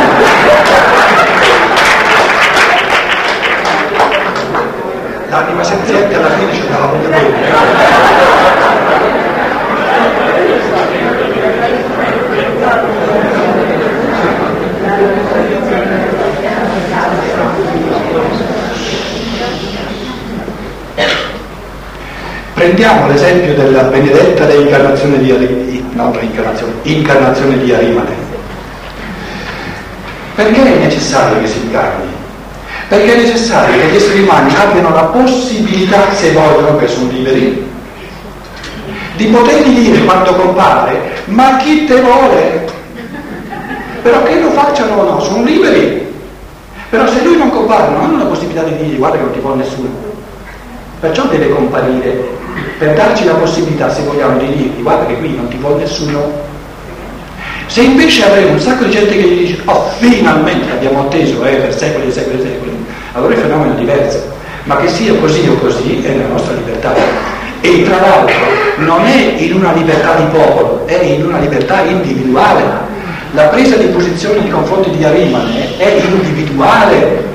L'anima 5.34 5.64
senziente 5.64 6.14
alla 6.14 6.30
fine 6.30 6.70
la 6.70 6.78
voglio 6.78 7.10
bene. 7.10 7.32
Prendiamo 22.54 23.08
l'esempio 23.08 23.56
della 23.56 23.82
benedetta 23.86 24.46
reincarnazione 24.46 25.18
di 25.18 25.32
Arimane, 25.32 25.84
no, 25.94 26.12
reincarnazione, 26.12 26.74
incarnazione 26.84 27.58
di 27.58 27.74
Arimane. 27.74 28.16
Perché 30.36 30.64
è 30.64 30.78
necessario 30.78 31.42
che 31.42 31.48
si 31.48 31.58
incarni? 31.64 32.13
Perché 32.94 33.12
è 33.12 33.18
necessario 33.18 33.82
che 33.82 33.88
gli 33.88 33.96
esseri 33.96 34.22
umani 34.22 34.54
abbiano 34.56 34.94
la 34.94 35.06
possibilità, 35.06 36.14
se 36.14 36.32
vogliono, 36.32 36.78
che 36.78 36.88
sono 36.88 37.10
liberi, 37.10 37.68
di 39.16 39.26
potergli 39.26 39.80
dire 39.80 40.06
quando 40.06 40.36
compare, 40.36 41.24
ma 41.26 41.58
chi 41.58 41.86
te 41.86 42.00
vuole? 42.02 42.68
Però 44.04 44.22
che 44.22 44.40
lo 44.40 44.52
facciano 44.52 44.94
o 44.94 45.10
no, 45.10 45.20
sono 45.22 45.44
liberi. 45.44 46.06
Però 46.92 47.08
se 47.08 47.24
lui 47.24 47.36
non 47.36 47.50
compare, 47.50 47.92
non 47.94 48.04
hanno 48.04 48.18
la 48.20 48.26
possibilità 48.26 48.62
di 48.62 48.78
dirgli 48.78 48.98
guarda 48.98 49.18
che 49.18 49.24
non 49.24 49.34
ti 49.34 49.40
vuole 49.40 49.64
nessuno. 49.64 49.90
Perciò 51.00 51.24
deve 51.24 51.50
comparire 51.50 52.30
per 52.78 52.94
darci 52.94 53.26
la 53.26 53.34
possibilità, 53.34 53.92
se 53.92 54.04
vogliamo, 54.04 54.38
di 54.38 54.46
dirgli 54.46 54.84
guarda 54.84 55.08
che 55.08 55.18
qui 55.18 55.36
non 55.36 55.48
ti 55.48 55.58
vuole 55.58 55.78
nessuno. 55.78 56.52
Se 57.66 57.82
invece 57.82 58.24
avremo 58.24 58.52
un 58.52 58.60
sacco 58.60 58.84
di 58.84 58.92
gente 58.92 59.18
che 59.18 59.24
gli 59.24 59.48
dice 59.48 59.62
oh 59.66 59.90
finalmente 59.98 60.70
abbiamo 60.70 61.02
atteso 61.02 61.44
eh, 61.44 61.56
per 61.56 61.74
secoli 61.74 62.08
e 62.08 62.12
secoli 62.12 62.40
e 62.40 62.44
secoli, 62.44 62.73
allora 63.14 63.34
il 63.34 63.40
fenomeno 63.40 63.74
è 63.74 63.78
diverso. 63.78 64.32
Ma 64.64 64.78
che 64.78 64.88
sia 64.88 65.14
così 65.16 65.48
o 65.48 65.56
così 65.56 66.04
è 66.04 66.10
nella 66.10 66.30
nostra 66.30 66.54
libertà. 66.54 66.94
E 67.62 67.84
tra 67.84 68.00
l'altro 68.00 68.36
non 68.78 69.06
è 69.06 69.36
in 69.38 69.54
una 69.54 69.72
libertà 69.72 70.16
di 70.16 70.26
popolo, 70.26 70.86
è 70.86 71.02
in 71.02 71.26
una 71.26 71.40
libertà 71.40 71.82
individuale. 71.82 72.92
La 73.32 73.46
presa 73.46 73.76
di 73.76 73.86
posizione 73.88 74.40
nei 74.40 74.50
confronti 74.50 74.90
di 74.92 75.04
Arimane 75.04 75.78
è 75.78 76.04
individuale. 76.04 77.32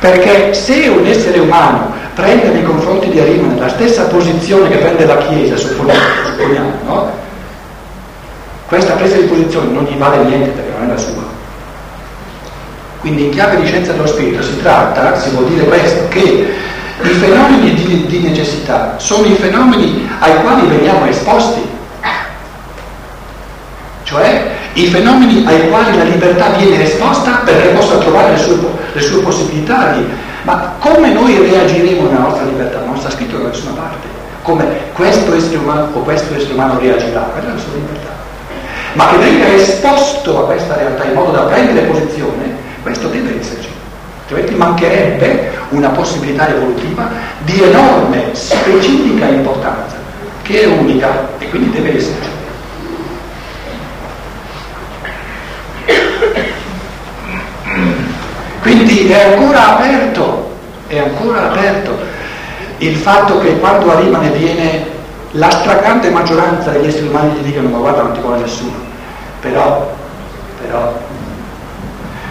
Perché 0.00 0.52
se 0.54 0.88
un 0.88 1.06
essere 1.06 1.38
umano 1.38 1.92
prende 2.14 2.48
nei 2.48 2.62
confronti 2.62 3.08
di 3.08 3.20
Arimane 3.20 3.58
la 3.58 3.68
stessa 3.68 4.04
posizione 4.04 4.68
che 4.68 4.76
prende 4.76 5.06
la 5.06 5.16
Chiesa, 5.18 5.56
supponiamo, 5.56 6.00
supponiamo, 6.26 6.72
no? 6.84 7.10
questa 8.66 8.94
presa 8.94 9.16
di 9.16 9.26
posizione 9.26 9.70
non 9.70 9.84
gli 9.84 9.96
vale 9.96 10.24
niente 10.24 10.50
perché 10.50 10.70
non 10.72 10.88
è 10.88 10.92
la 10.92 10.98
sua. 10.98 11.33
Quindi 13.04 13.24
in 13.24 13.30
chiave 13.32 13.60
di 13.60 13.66
scienza 13.66 13.92
dello 13.92 14.06
spirito 14.06 14.42
si 14.42 14.62
tratta, 14.62 15.20
si 15.20 15.28
vuol 15.28 15.48
dire 15.48 15.66
questo, 15.66 16.08
che 16.08 16.54
i 17.02 17.08
fenomeni 17.08 17.74
di, 17.74 18.06
di 18.06 18.18
necessità 18.20 18.94
sono 18.96 19.26
i 19.26 19.34
fenomeni 19.34 20.08
ai 20.20 20.40
quali 20.40 20.66
veniamo 20.68 21.04
esposti, 21.04 21.60
cioè 24.04 24.52
i 24.72 24.86
fenomeni 24.86 25.44
ai 25.46 25.68
quali 25.68 25.98
la 25.98 26.04
libertà 26.04 26.48
viene 26.56 26.82
esposta 26.82 27.42
perché 27.44 27.68
possa 27.74 27.98
trovare 27.98 28.30
le 28.30 28.38
sue, 28.38 28.56
le 28.94 29.00
sue 29.02 29.20
possibilità 29.20 29.90
di... 29.90 30.02
Ma 30.44 30.72
come 30.78 31.12
noi 31.12 31.36
reagiremo 31.36 32.08
nella 32.08 32.20
nostra 32.20 32.44
libertà? 32.44 32.80
Non 32.86 32.96
sta 32.96 33.10
scritto 33.10 33.36
da 33.36 33.48
nessuna 33.48 33.72
parte. 33.72 34.06
Come 34.40 34.64
questo 34.94 35.34
essere 35.34 35.58
umano 35.58 35.90
o 35.92 36.00
questo 36.00 36.34
essere 36.34 36.54
umano 36.54 36.78
reagirà, 36.78 37.20
quella 37.20 37.50
è 37.50 37.52
la 37.52 37.58
sua 37.58 37.74
libertà. 37.74 38.12
Ma 38.94 39.08
che 39.08 39.16
venga 39.18 39.52
esposto 39.52 40.38
a 40.38 40.46
questa 40.46 40.74
realtà 40.76 41.04
in 41.04 41.12
modo 41.12 41.32
da 41.32 41.42
prendere 41.42 41.84
posizione, 41.84 42.53
questo 42.84 43.08
deve 43.08 43.40
esserci. 43.40 43.68
Altrimenti 44.20 44.54
mancherebbe 44.54 45.52
una 45.70 45.88
possibilità 45.88 46.48
evolutiva 46.48 47.08
di 47.44 47.62
enorme, 47.62 48.28
specifica 48.32 49.26
importanza, 49.26 49.96
che 50.42 50.62
è 50.62 50.66
unica 50.66 51.30
e 51.38 51.48
quindi 51.48 51.70
deve 51.70 51.96
esserci. 51.96 52.28
Quindi 58.60 59.08
è 59.10 59.32
ancora 59.32 59.76
aperto, 59.76 60.56
è 60.86 60.98
ancora 60.98 61.50
aperto 61.50 61.98
il 62.78 62.96
fatto 62.96 63.38
che 63.38 63.58
quando 63.58 63.92
a 63.92 64.00
Rimane 64.00 64.30
viene 64.30 64.86
la 65.32 65.50
stragrande 65.50 66.10
maggioranza 66.10 66.70
degli 66.70 66.86
esseri 66.86 67.08
umani 67.08 67.34
ti 67.36 67.42
dicono 67.42 67.68
ma 67.68 67.78
guarda 67.78 68.02
non 68.02 68.12
ti 68.12 68.20
vuole 68.20 68.40
nessuno, 68.40 68.72
però, 69.40 69.90
però 70.60 70.92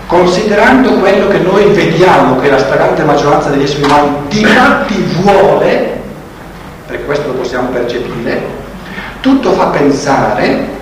considerando 0.08 0.94
quello 0.96 1.28
che 1.28 1.40
noi 1.40 1.66
vediamo 1.72 2.40
che 2.40 2.50
la 2.50 2.58
stragrande 2.58 3.04
maggioranza 3.04 3.50
degli 3.50 3.64
esseri 3.64 3.84
umani 3.84 4.10
di 4.28 4.46
fatti 4.46 5.02
vuole, 5.22 6.02
perché 6.88 7.06
questo 7.06 7.28
lo 7.28 7.34
possiamo 7.34 7.70
percepire, 7.70 8.42
tutto 9.22 9.52
fa 9.54 9.68
pensare, 9.68 10.82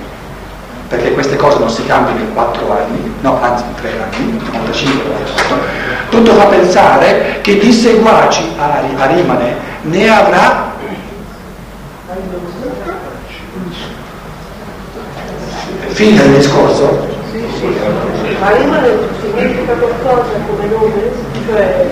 perché 0.88 1.14
queste 1.14 1.36
cose 1.38 1.60
non 1.60 1.70
si 1.70 1.86
cambiano 1.86 2.20
in 2.20 2.34
quattro 2.34 2.72
anni, 2.72 3.14
no, 3.22 3.42
anzi 3.42 3.64
in 3.64 3.76
tre 3.76 3.92
anni, 4.02 4.42
95, 4.52 5.10
98, 5.10 5.56
tutto 6.10 6.34
fa 6.34 6.46
pensare 6.46 7.40
che 7.42 7.58
di 7.58 7.72
seguaci 7.72 8.56
a, 8.58 9.08
Rimane 9.08 9.56
ne 9.84 10.10
avrà 10.10 10.70
Finita 15.94 16.24
il 16.24 16.36
discorso? 16.36 17.08
Ma 17.34 18.11
rimane 18.50 18.90
significa 19.22 19.74
qualcosa 19.74 20.32
come 20.48 20.68
nome? 20.68 21.12
Cioè... 21.48 21.86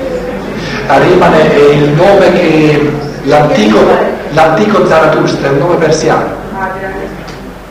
Arimane 0.88 1.54
è 1.54 1.70
il 1.74 1.90
nome 1.90 2.32
che 2.34 2.92
l'antico, 3.24 3.80
l'antico 4.32 4.88
Zarathustra, 4.88 5.48
è 5.48 5.52
un 5.52 5.58
nome 5.58 5.76
persiano. 5.76 6.38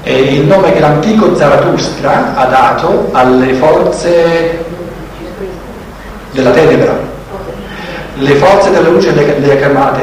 È 0.02 0.12
il 0.12 0.46
nome 0.46 0.72
che 0.72 0.80
l'antico 0.80 1.34
Zarathustra 1.34 2.34
ha 2.36 2.46
dato 2.46 3.08
alle 3.12 3.54
forze 3.54 4.64
della 6.30 6.50
tenebra. 6.50 6.96
Le 8.14 8.34
forze 8.36 8.70
della 8.70 8.88
luce 8.88 9.12
le, 9.12 9.38
le 9.38 9.52
ha 9.52 9.56
chiamate 9.56 10.02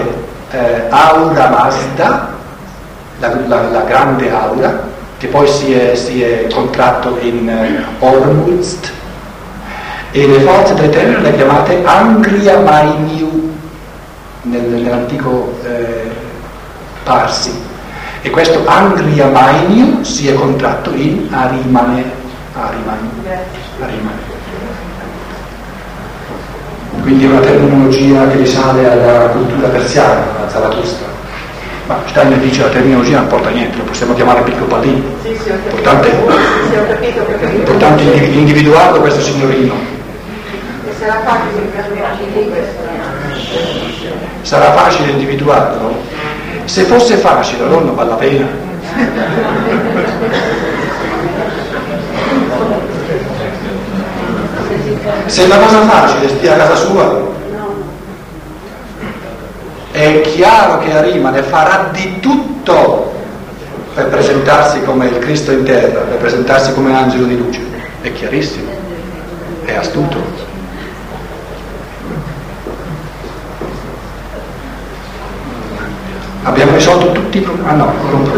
eh, 0.52 0.84
Aura 0.90 1.50
Mazda, 1.50 2.34
la, 3.20 3.34
la, 3.48 3.62
la 3.70 3.82
grande 3.82 4.32
aura, 4.32 4.84
che 5.26 5.32
poi 5.32 5.48
si 5.48 5.74
è, 5.74 5.96
si 5.96 6.22
è 6.22 6.48
contratto 6.54 7.18
in 7.20 7.48
uh, 8.00 8.06
Ormuzd, 8.06 8.92
e 10.12 10.28
le 10.28 10.40
forze 10.42 10.76
delle 10.76 10.90
tenebre 10.90 11.22
le 11.22 11.36
chiamate 11.36 11.84
Angria 11.84 12.60
Mainiu 12.60 13.54
nel, 14.44 14.62
nell'antico 14.62 15.58
eh, 15.64 16.10
Parsi. 17.04 17.52
E 18.22 18.30
questo 18.30 18.66
Angria 18.66 19.28
Mainiu 19.28 20.04
si 20.04 20.28
è 20.30 20.34
contratto 20.34 20.94
in 20.94 21.28
Arimane. 21.32 22.04
Arimane. 22.54 23.10
Arimane. 23.82 24.34
Quindi 27.02 27.26
è 27.26 27.30
una 27.30 27.40
terminologia 27.40 28.28
che 28.28 28.38
risale 28.38 28.90
alla 28.90 29.28
cultura 29.30 29.68
persiana, 29.68 30.24
a 30.46 30.50
Zarathustra. 30.50 31.15
Ma 31.88 32.00
Steiner 32.08 32.40
dice 32.40 32.64
la 32.64 32.70
terminologia 32.70 33.20
non 33.20 33.28
porta 33.28 33.50
niente, 33.50 33.78
lo 33.78 33.84
possiamo 33.84 34.16
chiamare 34.16 34.42
piccolo 34.42 34.66
pallino. 34.66 35.04
Sì, 35.22 35.38
sì, 35.44 35.50
ho 35.52 35.54
capito. 35.54 35.76
Importante, 35.76 36.10
Sì, 36.10 36.76
ho 36.78 36.88
capito, 36.88 37.22
ho 37.22 37.26
capito. 37.26 37.56
importante 37.56 38.02
individu- 38.04 38.36
individuarlo 38.36 39.00
questo 39.02 39.22
signorino. 39.22 39.74
E 40.88 40.92
sarà 40.98 41.22
facile 41.24 41.62
me 41.94 42.50
questo. 42.50 42.84
Sarà 44.42 44.72
facile 44.74 45.12
individuarlo? 45.12 45.96
Se 46.66 46.84
fosse 46.86 47.18
facile 47.18 47.64
allora 47.64 47.82
non 47.86 47.96
vale 47.96 48.10
la 48.10 48.16
pena. 48.16 48.48
Se 55.28 55.44
è 55.44 55.46
una 55.46 55.58
cosa 55.58 55.82
facile 55.82 56.30
stia 56.30 56.54
a 56.54 56.58
casa 56.58 56.76
sua. 56.76 57.35
È 59.96 60.20
chiaro 60.24 60.80
che 60.80 60.92
Arimane 60.92 61.42
farà 61.42 61.90
di 61.94 62.20
tutto 62.20 63.14
per 63.94 64.10
presentarsi 64.10 64.84
come 64.84 65.06
il 65.06 65.20
Cristo 65.20 65.54
in 65.54 65.64
terra, 65.64 66.02
per 66.02 66.18
presentarsi 66.18 66.74
come 66.74 66.94
angelo 66.94 67.24
di 67.28 67.38
luce. 67.38 67.62
È 68.02 68.12
chiarissimo, 68.12 68.72
è 69.64 69.74
astuto. 69.74 70.18
Abbiamo 76.44 76.74
risolto 76.74 77.14
tutti 77.14 77.38
i 77.38 77.42
problemi. 77.42 77.70
Ah 77.70 77.76
no, 77.76 77.88
ancora 77.88 78.16
un. 78.18 78.34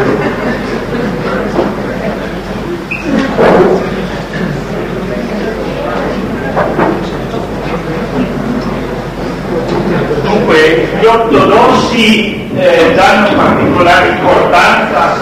Dunque, 10.48 10.88
gli 11.02 11.06
ortodossi 11.06 12.50
eh, 12.56 12.94
danno 12.96 13.36
particolare 13.36 14.08
importanza 14.08 15.18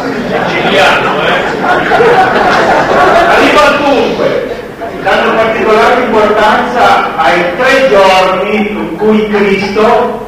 siciliano, 0.45 1.19
eh? 1.25 1.33
Arrivo 3.27 3.59
al 3.59 3.77
dunque, 3.83 4.55
danno 5.01 5.33
particolare 5.33 6.01
importanza 6.03 7.17
ai 7.17 7.41
tre 7.57 7.89
giorni 7.89 8.69
in 8.69 8.95
cui 8.97 9.27
Cristo 9.29 10.27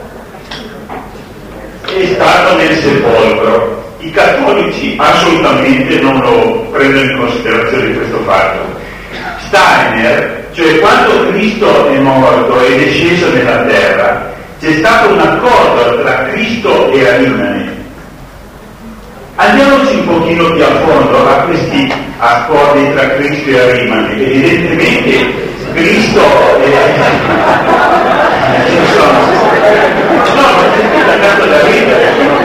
è 1.86 2.06
stato 2.16 2.56
nel 2.56 2.76
sepolcro. 2.78 3.93
I 4.00 4.10
cattolici 4.10 4.95
assolutamente 5.00 6.00
non 6.00 6.22
lo 6.22 6.70
prendono 6.72 7.12
in 7.12 7.18
considerazione 7.20 7.93
questo 7.93 8.18
fatto. 8.26 8.80
Steiner, 9.45 10.48
cioè 10.54 10.80
quando 10.80 11.28
Cristo 11.30 11.88
è 11.88 12.00
morto 12.00 12.60
ed 12.62 12.82
è 12.82 12.89
sceso 12.89 13.30
nella 13.32 13.58
terra, 13.64 14.36
c'è 14.60 14.74
stato 14.80 15.14
un 15.14 15.20
accordo 15.20 16.01
tra 16.01 16.24
Cristo 16.30 16.91
e 16.91 17.08
Arimane. 17.08 17.76
Andiamoci 19.36 19.97
un 19.97 20.05
pochino 20.08 20.45
più 20.45 20.64
a 20.64 20.76
fondo 20.84 21.30
a 21.30 21.34
questi 21.43 21.93
accordi 22.18 22.91
tra 22.93 23.08
Cristo 23.12 23.49
e 23.51 23.60
Arimane. 23.60 24.14
Evidentemente 24.14 25.47
Cristo 25.74 26.22
è... 26.64 26.99
ci 28.66 28.78
sono... 28.93 29.20
No, 30.34 30.41
non 30.41 30.72
c'è 30.74 30.82
più 31.36 31.45
da 31.45 31.62
ridere, 31.62 32.14
sono. 32.18 32.38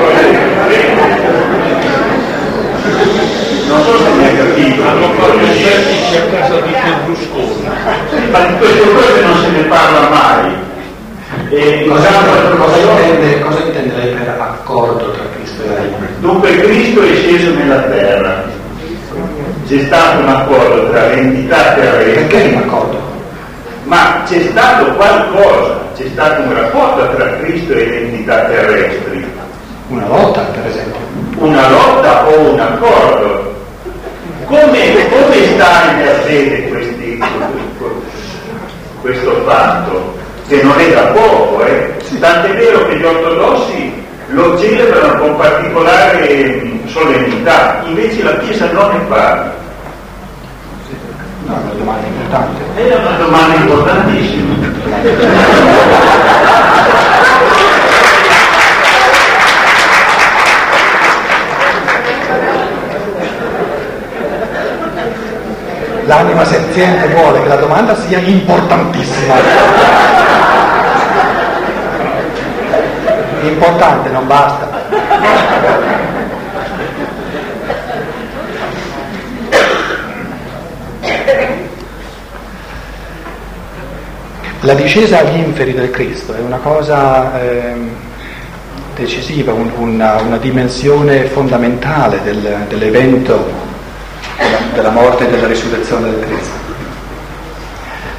Non 3.69 3.85
so 3.85 4.05
se 4.05 4.11
mi 4.11 4.25
ha 4.27 4.45
capito. 4.45 4.87
Hanno 4.87 5.09
fatto 5.15 5.41
esercizi 5.41 6.17
a 6.17 6.23
casa 6.31 6.61
di 6.61 6.73
Berlusconi. 6.73 7.69
Ma 8.31 8.39
di 8.41 8.57
queste 8.59 8.93
cose 8.93 9.21
non 9.23 9.37
se 9.41 9.49
ne 9.49 9.63
parla 9.63 10.09
mai. 10.11 10.71
E 11.55 11.85
Cosa, 11.87 12.09
cosa 12.57 12.77
intende, 12.79 13.41
cosa 13.43 13.59
intende 13.61 13.95
lei 13.97 14.15
per 14.15 14.35
accordo 14.39 15.11
tra 15.11 15.23
Cristo 15.35 15.63
e 15.65 15.77
Arimane? 15.77 16.09
Dunque 16.21 16.61
Cristo 16.63 17.03
è 17.03 17.15
sceso 17.15 17.51
nella 17.53 17.81
terra, 17.83 18.45
c'è 19.69 19.79
stato 19.81 20.21
un 20.23 20.29
accordo 20.29 20.89
tra 20.91 21.09
le 21.09 21.13
entità 21.19 21.57
Perché 21.75 22.53
un 22.55 22.63
accordo? 22.63 23.01
ma 23.85 24.23
c'è 24.27 24.41
stato 24.51 24.93
qualcosa, 24.95 25.81
c'è 25.95 26.07
stato 26.13 26.41
un 26.41 26.55
rapporto 26.55 27.17
tra 27.17 27.37
Cristo 27.37 27.73
e 27.75 27.85
le 27.87 28.01
entità 28.01 28.45
terrestri, 28.47 29.27
Una 29.89 30.07
lotta, 30.07 30.41
per 30.41 30.67
esempio. 30.71 31.01
una 31.37 31.69
lotta 31.69 32.27
o 32.29 32.51
un 32.53 32.61
accordo. 32.61 33.55
Come, 34.47 35.09
come 35.11 35.47
sta 35.55 35.91
in 35.91 36.11
sede 36.25 36.69
questi, 36.69 37.23
questo 39.03 39.43
fatto? 39.47 40.21
Che 40.49 40.63
non 40.63 40.79
è 40.79 40.91
da 40.93 41.03
poco, 41.13 41.65
eh? 41.65 41.95
tant'è 42.21 42.55
vero 42.55 42.87
che 42.87 42.97
gli 42.99 43.05
ortodossi 43.05 44.05
lo 44.29 44.59
celebrano 44.59 45.19
con 45.19 45.37
particolare 45.37 46.61
mh, 46.63 46.89
solennità, 46.89 47.81
invece 47.87 48.23
la 48.23 48.37
Chiesa 48.39 48.71
non 48.73 48.91
ne 48.91 48.99
parla. 49.09 49.55
No, 51.47 51.55
è 51.55 51.61
una 51.63 51.73
domanda 51.79 52.07
importante. 52.07 52.63
È 52.75 52.95
una 52.95 53.17
domanda 53.17 53.55
importantissima. 53.55 54.55
L'anima 66.23 66.45
senziente 66.45 67.09
vuole 67.09 67.43
che 67.43 67.49
la 67.49 67.57
domanda 67.57 67.97
sia 67.97 68.19
importantissima. 68.19 69.35
Importante, 73.43 74.09
non 74.11 74.27
basta. 74.29 74.71
La 84.61 84.75
discesa 84.75 85.19
agli 85.19 85.39
inferi 85.39 85.75
del 85.75 85.91
Cristo 85.91 86.35
è 86.35 86.39
una 86.39 86.59
cosa 86.59 87.43
ehm, 87.43 87.91
decisiva, 88.95 89.53
un, 89.53 89.73
una, 89.77 90.21
una, 90.21 90.37
dimensione 90.37 91.25
fondamentale 91.25 92.21
del, 92.23 92.67
dell'evento 92.69 93.62
della, 94.73 94.91
morte 94.91 95.27
e 95.27 95.31
della 95.31 95.47
risurrezione 95.47 96.11
del 96.11 96.21
Cristo. 96.21 96.71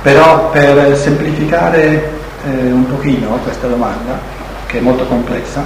Però 0.02 0.50
per 0.50 0.98
semplificare 0.98 2.12
eh, 2.46 2.72
un 2.72 2.86
pochino 2.88 3.40
questa 3.44 3.68
domanda, 3.68 4.20
che 4.66 4.80
è 4.80 4.82
molto 4.82 5.06
complessa, 5.06 5.66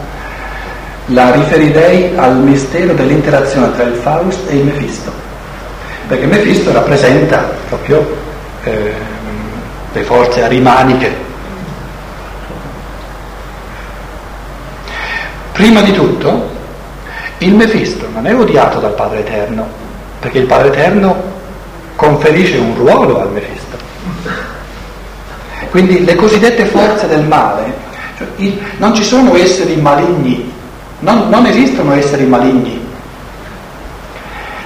la 1.08 1.32
riferirei 1.32 2.16
al 2.18 2.38
mistero 2.38 2.94
dell'interazione 2.94 3.74
tra 3.74 3.84
il 3.84 3.96
Faust 3.96 4.50
e 4.50 4.58
il 4.58 4.66
Mefisto, 4.66 5.12
perché 6.08 6.26
Mefisto 6.26 6.72
rappresenta 6.72 7.50
proprio 7.70 8.16
eh, 8.64 8.94
le 9.94 10.04
forze 10.04 10.44
arimaniche. 10.44 11.26
Prima 15.54 15.82
di 15.82 15.92
tutto, 15.94 16.50
il 17.40 17.54
Mefisto 17.56 18.08
non 18.14 18.28
è 18.28 18.36
odiato 18.36 18.80
dal 18.80 18.94
Padre 18.94 19.20
Eterno, 19.20 19.86
perché 20.20 20.40
il 20.40 20.46
Padre 20.46 20.70
Eterno 20.70 21.16
conferisce 21.96 22.58
un 22.58 22.76
ruolo 22.76 23.20
al 23.20 23.32
Mefisto. 23.32 23.78
Quindi 25.70 26.06
le 26.06 26.16
cosiddette 26.16 26.66
forze 26.66 27.08
del 27.08 27.24
male, 27.24 27.74
cioè 28.18 28.28
il, 28.38 28.58
non 28.78 28.96
ci 28.96 29.04
sono 29.04 29.36
esseri 29.36 29.76
maligni, 29.76 30.52
non, 31.00 31.28
non 31.30 31.46
esistono 31.46 31.94
esseri 31.94 32.26
maligni. 32.26 32.86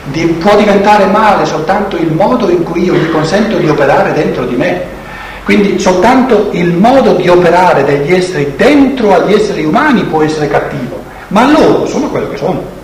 Di, 0.05 0.25
può 0.25 0.55
diventare 0.55 1.05
male 1.05 1.45
soltanto 1.45 1.95
il 1.95 2.11
modo 2.11 2.49
in 2.49 2.63
cui 2.63 2.83
io 2.83 2.95
gli 2.95 3.09
consento 3.09 3.57
di 3.57 3.69
operare 3.69 4.13
dentro 4.13 4.45
di 4.45 4.55
me. 4.55 4.99
Quindi 5.43 5.79
soltanto 5.79 6.49
il 6.51 6.73
modo 6.73 7.15
di 7.15 7.27
operare 7.27 7.83
degli 7.83 8.13
esseri 8.13 8.53
dentro 8.55 9.15
agli 9.15 9.33
esseri 9.33 9.65
umani 9.65 10.03
può 10.03 10.21
essere 10.21 10.47
cattivo, 10.47 11.01
ma 11.29 11.49
loro 11.49 11.85
sono 11.87 12.07
quello 12.09 12.29
che 12.29 12.37
sono. 12.37 12.79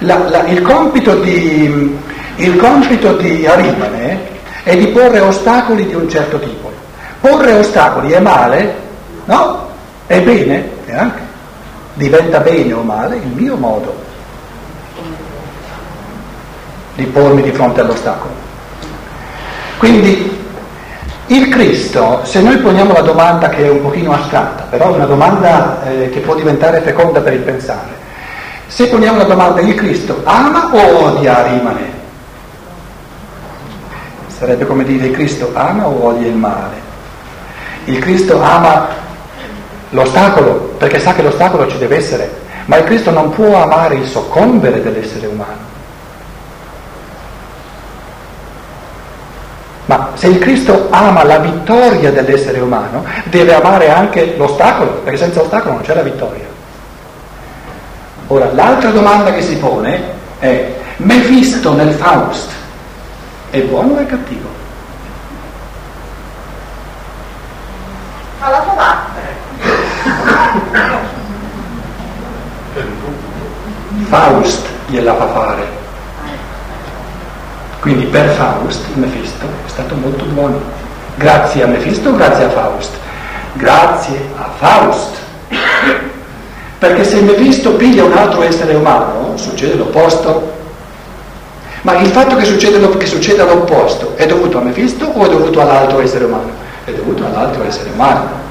La, 0.00 0.28
la, 0.28 0.44
il, 0.46 0.60
compito 0.62 1.14
di, 1.16 1.98
il 2.36 2.56
compito 2.56 3.16
di 3.16 3.46
Arimane 3.46 4.34
è 4.62 4.76
di 4.76 4.88
porre 4.88 5.20
ostacoli 5.20 5.86
di 5.86 5.94
un 5.94 6.08
certo 6.08 6.38
tipo. 6.38 6.72
Porre 7.20 7.52
ostacoli 7.52 8.12
è 8.12 8.20
male? 8.20 8.74
No? 9.24 9.68
È 10.06 10.20
bene? 10.20 10.70
E 10.86 10.94
anche. 10.94 11.22
Diventa 11.94 12.40
bene 12.40 12.72
o 12.72 12.82
male 12.82 13.16
il 13.16 13.28
mio 13.28 13.56
modo 13.56 14.04
di 16.94 17.04
pormi 17.04 17.42
di 17.42 17.52
fronte 17.52 17.80
all'ostacolo. 17.80 18.34
Quindi 19.78 20.44
il 21.26 21.48
Cristo, 21.48 22.20
se 22.24 22.40
noi 22.40 22.56
poniamo 22.58 22.92
la 22.92 23.00
domanda 23.00 23.48
che 23.48 23.66
è 23.66 23.68
un 23.68 23.82
pochino 23.82 24.12
astratta, 24.12 24.64
però 24.70 24.92
è 24.92 24.94
una 24.94 25.06
domanda 25.06 25.82
eh, 25.84 26.08
che 26.10 26.20
può 26.20 26.34
diventare 26.34 26.80
feconda 26.80 27.20
per 27.20 27.34
il 27.34 27.40
pensare, 27.40 28.04
se 28.66 28.88
poniamo 28.88 29.18
la 29.18 29.24
domanda 29.24 29.60
il 29.60 29.74
Cristo 29.74 30.20
ama 30.24 30.70
o 30.72 31.04
odia 31.04 31.42
Rimane? 31.42 31.94
Sarebbe 34.26 34.66
come 34.66 34.84
dire 34.84 35.06
il 35.06 35.12
Cristo 35.12 35.50
ama 35.54 35.86
o 35.86 36.04
odia 36.04 36.26
il 36.26 36.34
male? 36.34 36.74
Il 37.84 37.98
Cristo 38.00 38.40
ama 38.40 38.88
l'ostacolo 39.90 40.74
perché 40.78 40.98
sa 40.98 41.14
che 41.14 41.22
l'ostacolo 41.22 41.68
ci 41.68 41.78
deve 41.78 41.96
essere, 41.96 42.30
ma 42.66 42.76
il 42.76 42.84
Cristo 42.84 43.10
non 43.10 43.30
può 43.30 43.62
amare 43.62 43.94
il 43.94 44.06
soccombere 44.06 44.82
dell'essere 44.82 45.26
umano. 45.26 45.74
Ma 49.86 50.10
se 50.14 50.26
il 50.26 50.38
Cristo 50.40 50.88
ama 50.90 51.22
la 51.22 51.38
vittoria 51.38 52.10
dell'essere 52.10 52.58
umano, 52.58 53.04
deve 53.24 53.54
amare 53.54 53.88
anche 53.88 54.34
l'ostacolo, 54.36 55.00
perché 55.04 55.16
senza 55.16 55.40
ostacolo 55.40 55.74
non 55.74 55.82
c'è 55.82 55.94
la 55.94 56.02
vittoria. 56.02 56.55
Ora, 58.28 58.52
l'altra 58.52 58.90
domanda 58.90 59.32
che 59.32 59.42
si 59.42 59.56
pone 59.56 60.02
è, 60.38 60.74
Mefisto 60.98 61.74
nel 61.74 61.92
Faust 61.94 62.50
è 63.50 63.60
buono 63.60 63.94
o 63.94 63.98
è 63.98 64.06
cattivo? 64.06 64.48
Alla 68.40 68.60
tua 68.60 68.72
parte. 68.72 69.20
Faust 74.04 74.66
gliela 74.86 75.14
fa 75.14 75.26
fare. 75.28 75.66
Quindi 77.80 78.06
per 78.06 78.30
Faust, 78.30 78.84
Mefisto 78.94 79.46
è 79.66 79.68
stato 79.68 79.94
molto 79.94 80.24
buono. 80.24 80.60
Grazie 81.16 81.62
a 81.62 81.66
Mefisto 81.66 82.08
o 82.08 82.16
grazie 82.16 82.44
a 82.44 82.50
Faust? 82.50 82.92
Grazie 83.52 84.28
a 84.36 84.50
Faust. 84.56 85.15
Perché 86.78 87.04
se 87.04 87.20
Mefisto 87.20 87.72
piglia 87.74 88.04
un 88.04 88.12
altro 88.12 88.42
essere 88.42 88.74
umano, 88.74 89.36
succede 89.36 89.74
l'opposto. 89.74 90.54
Ma 91.82 91.98
il 91.98 92.08
fatto 92.08 92.36
che, 92.36 92.44
succede, 92.44 92.96
che 92.98 93.06
succeda 93.06 93.44
l'opposto 93.44 94.14
è 94.16 94.26
dovuto 94.26 94.58
a 94.58 94.60
Mefisto 94.60 95.06
o 95.06 95.24
è 95.24 95.28
dovuto 95.28 95.60
all'altro 95.60 96.00
essere 96.00 96.24
umano? 96.24 96.50
È 96.84 96.90
dovuto 96.90 97.24
all'altro 97.24 97.64
essere 97.64 97.90
umano. 97.90 98.44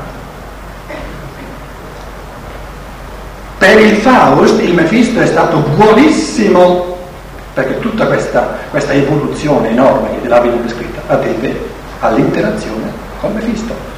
Per 3.58 3.80
il 3.80 3.96
Faust 3.98 4.62
il 4.62 4.74
Mefisto 4.74 5.20
è 5.20 5.26
stato 5.26 5.58
buonissimo, 5.58 6.98
perché 7.54 7.80
tutta 7.80 8.06
questa, 8.06 8.58
questa 8.70 8.94
evoluzione 8.94 9.70
enorme 9.70 10.10
della 10.22 10.40
viene 10.40 10.62
descritta 10.62 11.02
la 11.08 11.16
deve 11.16 11.60
all'interazione 12.00 12.92
con 13.20 13.34
Mefisto. 13.34 13.95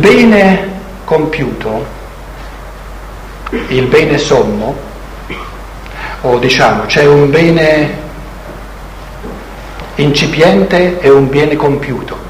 Bene 0.00 0.68
compiuto, 1.04 1.86
il 3.68 3.86
bene 3.86 4.18
sommo, 4.18 4.74
o 6.22 6.38
diciamo 6.38 6.84
c'è 6.86 7.06
un 7.06 7.30
bene 7.30 8.08
incipiente 9.96 10.98
e 11.00 11.10
un 11.10 11.28
bene 11.28 11.54
compiuto. 11.56 12.28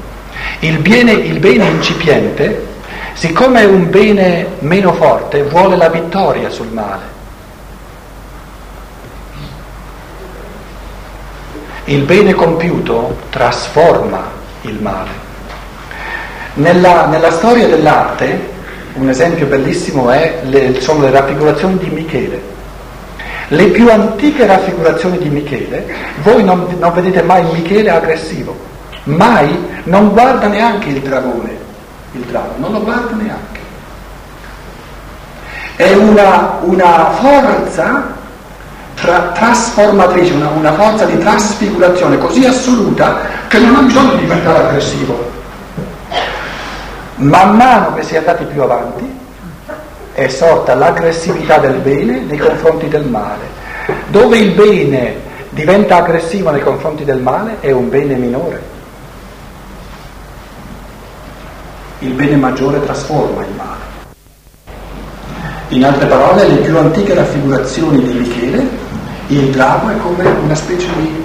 Il 0.59 0.79
bene, 0.79 1.11
il 1.13 1.39
bene 1.39 1.65
incipiente, 1.65 2.67
siccome 3.13 3.61
è 3.61 3.65
un 3.65 3.89
bene 3.89 4.47
meno 4.59 4.93
forte, 4.93 5.43
vuole 5.43 5.75
la 5.77 5.89
vittoria 5.89 6.49
sul 6.49 6.67
male. 6.67 7.09
Il 11.85 12.03
bene 12.03 12.33
compiuto 12.33 13.17
trasforma 13.29 14.29
il 14.61 14.79
male. 14.81 15.20
Nella, 16.53 17.05
nella 17.05 17.31
storia 17.31 17.67
dell'arte, 17.67 18.49
un 18.95 19.09
esempio 19.09 19.45
bellissimo 19.45 20.09
le, 20.09 20.77
sono 20.79 21.01
le 21.01 21.11
raffigurazioni 21.11 21.77
di 21.77 21.89
Michele. 21.89 22.41
Le 23.47 23.65
più 23.67 23.89
antiche 23.89 24.45
raffigurazioni 24.45 25.17
di 25.17 25.29
Michele, 25.29 25.85
voi 26.23 26.43
non, 26.43 26.67
non 26.79 26.93
vedete 26.93 27.21
mai 27.21 27.43
Michele 27.51 27.89
aggressivo, 27.89 28.57
mai 29.03 29.67
non 29.83 30.11
guarda 30.11 30.47
neanche 30.47 30.89
il 30.89 31.01
dragone, 31.01 31.57
il 32.13 32.21
drago, 32.21 32.53
non 32.57 32.71
lo 32.71 32.81
guarda 32.81 33.15
neanche. 33.15 33.59
È 35.75 35.93
una, 35.93 36.59
una 36.61 37.11
forza 37.11 38.13
tra, 38.95 39.31
trasformatrice, 39.33 40.33
una, 40.33 40.49
una 40.49 40.73
forza 40.73 41.05
di 41.05 41.17
trasfigurazione 41.17 42.17
così 42.17 42.45
assoluta 42.45 43.19
che 43.47 43.57
non 43.59 43.75
ha 43.75 43.81
bisogno 43.81 44.13
di 44.13 44.21
diventare 44.21 44.67
aggressivo. 44.67 45.39
Man 47.21 47.55
mano 47.55 47.93
che 47.93 48.01
si 48.01 48.15
è 48.15 48.17
andati 48.17 48.45
più 48.45 48.63
avanti 48.63 49.19
è 50.13 50.27
sorta 50.27 50.73
l'aggressività 50.73 51.59
del 51.59 51.75
bene 51.75 52.21
nei 52.21 52.37
confronti 52.39 52.87
del 52.87 53.05
male. 53.05 53.45
Dove 54.07 54.39
il 54.39 54.53
bene 54.53 55.15
diventa 55.49 55.97
aggressivo 55.97 56.49
nei 56.49 56.61
confronti 56.61 57.05
del 57.05 57.19
male 57.19 57.57
è 57.59 57.69
un 57.69 57.89
bene 57.89 58.15
minore. 58.15 58.61
Il 61.99 62.13
bene 62.13 62.37
maggiore 62.37 62.83
trasforma 62.83 63.43
il 63.43 63.53
male. 63.55 63.89
In 65.69 65.85
altre 65.85 66.07
parole, 66.07 66.47
le 66.47 66.55
più 66.55 66.75
antiche 66.75 67.13
raffigurazioni 67.13 68.03
di 68.03 68.13
Michele, 68.13 68.67
il 69.27 69.51
drago 69.51 69.89
è 69.89 69.97
come 69.97 70.25
una 70.25 70.55
specie 70.55 70.87
di 70.95 71.23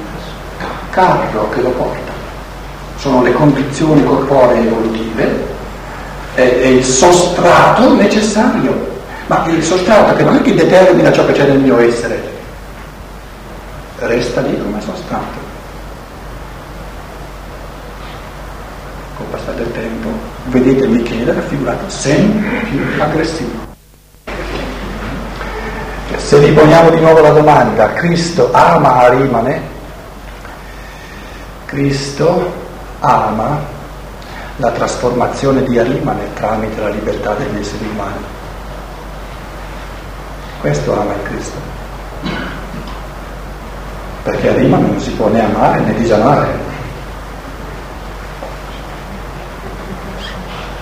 carro 0.90 1.48
che 1.48 1.62
lo 1.62 1.70
porta. 1.70 2.12
Sono 2.98 3.22
le 3.22 3.32
condizioni 3.32 4.04
corporee 4.04 4.60
evolutive 4.60 5.45
è, 6.36 6.66
il 6.66 6.84
sostrato 6.84 7.94
necessario, 7.94 8.94
ma 9.26 9.44
il 9.46 9.62
sostrato 9.62 10.14
che 10.14 10.22
non 10.22 10.36
è 10.36 10.42
che 10.42 10.54
determina 10.54 11.10
ciò 11.10 11.24
che 11.24 11.32
c'è 11.32 11.46
nel 11.46 11.58
mio 11.58 11.78
essere, 11.78 12.22
resta 13.98 14.42
lì 14.42 14.60
come 14.60 14.80
sostrato. 14.80 15.44
Col 19.16 19.26
passare 19.30 19.56
del 19.56 19.72
tempo 19.72 20.10
vedete 20.44 20.86
Michele 20.86 21.32
raffigurato 21.32 21.88
sempre 21.88 22.60
più 22.68 23.02
aggressivo. 23.02 23.74
Se 26.18 26.38
riponiamo 26.38 26.90
di 26.90 27.00
nuovo 27.00 27.20
la 27.20 27.30
domanda, 27.30 27.92
Cristo 27.94 28.50
ama 28.52 28.96
Arimane? 28.96 29.74
Cristo 31.64 32.52
ama 33.00 33.74
la 34.56 34.70
trasformazione 34.70 35.62
di 35.64 35.78
Arimane 35.78 36.32
tramite 36.34 36.80
la 36.80 36.88
libertà 36.88 37.34
degli 37.34 37.58
esseri 37.58 37.86
umani. 37.92 38.24
Questo 40.60 40.98
ama 40.98 41.12
il 41.12 41.22
Cristo. 41.22 41.56
Perché 44.22 44.48
Arimane 44.48 44.86
non 44.86 45.00
si 45.00 45.10
può 45.10 45.28
né 45.28 45.44
amare 45.44 45.80
né 45.80 45.94
disamare. 45.94 46.64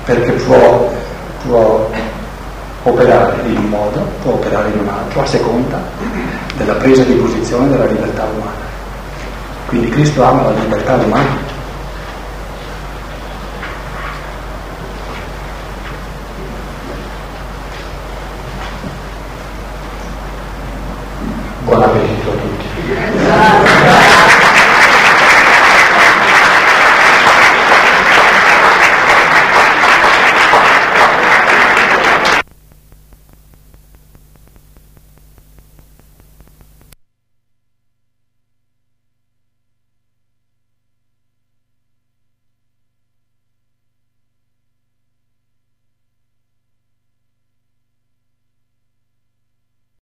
Perché 0.04 0.32
può, 0.32 0.92
può 1.44 1.90
operare 2.84 3.42
in 3.46 3.56
un 3.56 3.68
modo, 3.68 4.00
può 4.22 4.32
operare 4.32 4.68
in 4.68 4.80
un 4.80 4.88
altro, 4.88 5.22
a 5.22 5.26
seconda 5.26 5.82
della 6.56 6.74
presa 6.74 7.02
di 7.02 7.14
posizione 7.14 7.68
della 7.68 7.86
libertà 7.86 8.24
umana. 8.24 8.72
Quindi 9.66 9.88
Cristo 9.88 10.22
ama 10.22 10.42
la 10.42 10.60
libertà 10.60 10.94
umana 10.94 11.43